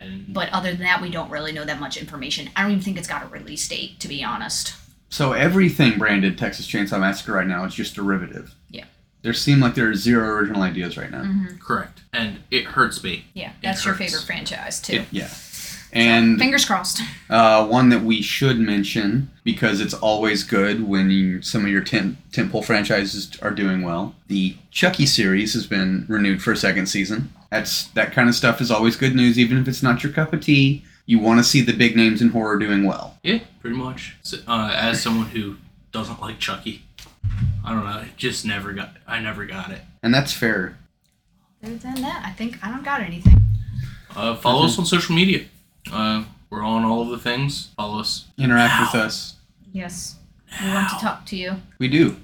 And 0.00 0.32
But 0.32 0.48
other 0.50 0.72
than 0.72 0.80
that, 0.80 1.02
we 1.02 1.10
don't 1.10 1.30
really 1.30 1.52
know 1.52 1.64
that 1.64 1.78
much 1.78 1.96
information. 1.96 2.50
I 2.56 2.62
don't 2.62 2.72
even 2.72 2.82
think 2.82 2.96
it's 2.96 3.08
got 3.08 3.22
a 3.22 3.26
release 3.26 3.68
date, 3.68 4.00
to 4.00 4.08
be 4.08 4.24
honest. 4.24 4.74
So 5.10 5.32
everything 5.32 5.98
branded 5.98 6.38
Texas 6.38 6.66
Chainsaw 6.66 6.98
Massacre 6.98 7.32
right 7.32 7.46
now 7.46 7.64
is 7.64 7.74
just 7.74 7.94
derivative. 7.94 8.54
Yeah. 8.70 8.86
There 9.20 9.34
seem 9.34 9.60
like 9.60 9.74
there 9.74 9.90
are 9.90 9.94
zero 9.94 10.28
original 10.28 10.62
ideas 10.62 10.96
right 10.96 11.10
now. 11.10 11.22
Mm-hmm. 11.22 11.58
correct. 11.58 12.00
And 12.14 12.38
it 12.50 12.64
hurts 12.64 13.04
me. 13.04 13.26
Yeah, 13.34 13.52
that's 13.62 13.84
your 13.84 13.94
favorite 13.94 14.22
franchise 14.22 14.80
too. 14.80 15.04
Yeah. 15.10 15.28
And 15.94 16.38
Fingers 16.38 16.64
crossed. 16.64 17.02
uh, 17.28 17.66
one 17.66 17.90
that 17.90 18.02
we 18.02 18.22
should 18.22 18.58
mention 18.58 19.30
because 19.44 19.80
it's 19.80 19.92
always 19.92 20.42
good 20.42 20.88
when 20.88 21.10
you, 21.10 21.42
some 21.42 21.64
of 21.66 21.70
your 21.70 21.82
tent, 21.84 22.16
tentpole 22.32 22.64
franchises 22.64 23.30
are 23.42 23.50
doing 23.50 23.82
well. 23.82 24.14
The 24.28 24.56
Chucky 24.70 25.04
series 25.04 25.52
has 25.52 25.66
been 25.66 26.06
renewed 26.08 26.42
for 26.42 26.52
a 26.52 26.56
second 26.56 26.86
season. 26.86 27.30
That's 27.50 27.84
that 27.88 28.12
kind 28.12 28.30
of 28.30 28.34
stuff 28.34 28.62
is 28.62 28.70
always 28.70 28.96
good 28.96 29.14
news, 29.14 29.38
even 29.38 29.58
if 29.58 29.68
it's 29.68 29.82
not 29.82 30.02
your 30.02 30.12
cup 30.12 30.32
of 30.32 30.40
tea. 30.40 30.82
You 31.04 31.18
want 31.18 31.40
to 31.40 31.44
see 31.44 31.60
the 31.60 31.74
big 31.74 31.94
names 31.94 32.22
in 32.22 32.30
horror 32.30 32.58
doing 32.58 32.84
well. 32.84 33.18
Yeah, 33.22 33.40
pretty 33.60 33.76
much. 33.76 34.16
So, 34.22 34.38
uh, 34.48 34.70
as 34.74 35.02
someone 35.02 35.26
who 35.26 35.56
doesn't 35.90 36.22
like 36.22 36.38
Chucky, 36.38 36.84
I 37.64 37.72
don't 37.74 37.84
know. 37.84 37.98
It 37.98 38.16
just 38.16 38.46
never 38.46 38.72
got. 38.72 38.96
I 39.06 39.20
never 39.20 39.44
got 39.44 39.70
it. 39.72 39.82
And 40.02 40.14
that's 40.14 40.32
fair. 40.32 40.78
Other 41.62 41.76
than 41.76 41.96
that, 42.00 42.22
I 42.24 42.30
think 42.30 42.56
I 42.64 42.70
don't 42.70 42.84
got 42.84 43.02
anything. 43.02 43.36
Uh, 44.16 44.36
follow 44.36 44.64
us 44.64 44.78
on 44.78 44.86
social 44.86 45.14
media. 45.14 45.44
Uh, 45.90 46.24
we're 46.50 46.62
on 46.62 46.84
all 46.84 47.02
of 47.02 47.08
the 47.08 47.18
things. 47.18 47.68
Follow 47.76 48.00
us. 48.00 48.26
Interact 48.38 48.94
with 48.94 49.00
us. 49.02 49.36
Yes, 49.72 50.16
we 50.62 50.68
want 50.68 50.90
to 50.90 50.96
talk 50.96 51.24
to 51.26 51.36
you. 51.36 51.56
We 51.78 51.88
do. 51.88 52.16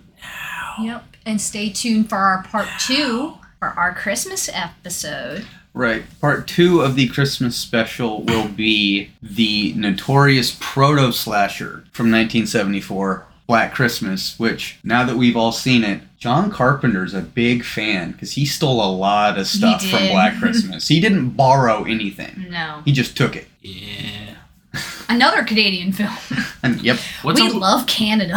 Yep, 0.81 1.05
and 1.27 1.41
stay 1.41 1.71
tuned 1.71 2.09
for 2.09 2.19
our 2.19 2.43
part 2.45 2.69
two 2.79 3.35
for 3.59 3.69
our 3.69 3.95
Christmas 3.95 4.49
episode. 4.53 5.47
Right. 5.75 6.05
Part 6.21 6.49
two 6.49 6.81
of 6.81 6.97
the 6.97 7.09
Christmas 7.09 7.57
special 7.57 8.23
will 8.23 8.49
be 8.49 9.11
the 9.23 9.73
notorious 9.75 10.57
proto 10.59 11.13
slasher 11.13 11.85
from 11.93 12.11
1974, 12.11 13.27
Black 13.49 13.73
Christmas, 13.75 14.39
which, 14.39 14.79
now 14.85 15.05
that 15.05 15.17
we've 15.17 15.37
all 15.37 15.53
seen 15.53 15.83
it, 15.83 16.03
John 16.19 16.51
Carpenter's 16.51 17.15
a 17.15 17.23
big 17.23 17.65
fan 17.65 18.13
because 18.13 18.33
he 18.33 18.45
stole 18.45 18.85
a 18.85 18.93
lot 18.95 19.39
of 19.39 19.47
stuff 19.47 19.83
from. 19.85 20.07
Black 20.09 20.37
Christmas. 20.39 20.87
he 20.89 21.01
didn't 21.01 21.31
borrow 21.31 21.85
anything, 21.85 22.47
No, 22.51 22.83
he 22.85 22.93
just 22.93 23.17
took 23.17 23.35
it. 23.35 23.49
Yeah. 23.63 24.35
another 25.09 25.43
Canadian 25.45 25.93
film. 25.93 26.15
And 26.63 26.83
yep, 26.83 26.99
What's 27.23 27.41
we 27.41 27.47
up? 27.49 27.55
love 27.55 27.87
Canada. 27.87 28.35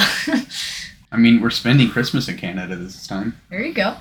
I 1.12 1.18
mean, 1.18 1.42
we're 1.42 1.50
spending 1.50 1.90
Christmas 1.90 2.28
in 2.30 2.38
Canada 2.38 2.76
this 2.76 3.06
time. 3.08 3.36
there 3.50 3.62
you 3.66 3.74
go. 3.74 3.98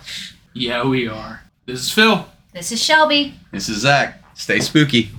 yeah, 0.53 0.85
we 0.87 1.09
are. 1.09 1.43
This 1.67 1.81
is 1.81 1.91
Phil. 1.91 2.27
This 2.53 2.71
is 2.71 2.83
Shelby. 2.83 3.35
This 3.51 3.69
is 3.71 3.79
Zach. 3.79 4.23
Stay 4.35 4.61
spooky. 4.61 5.11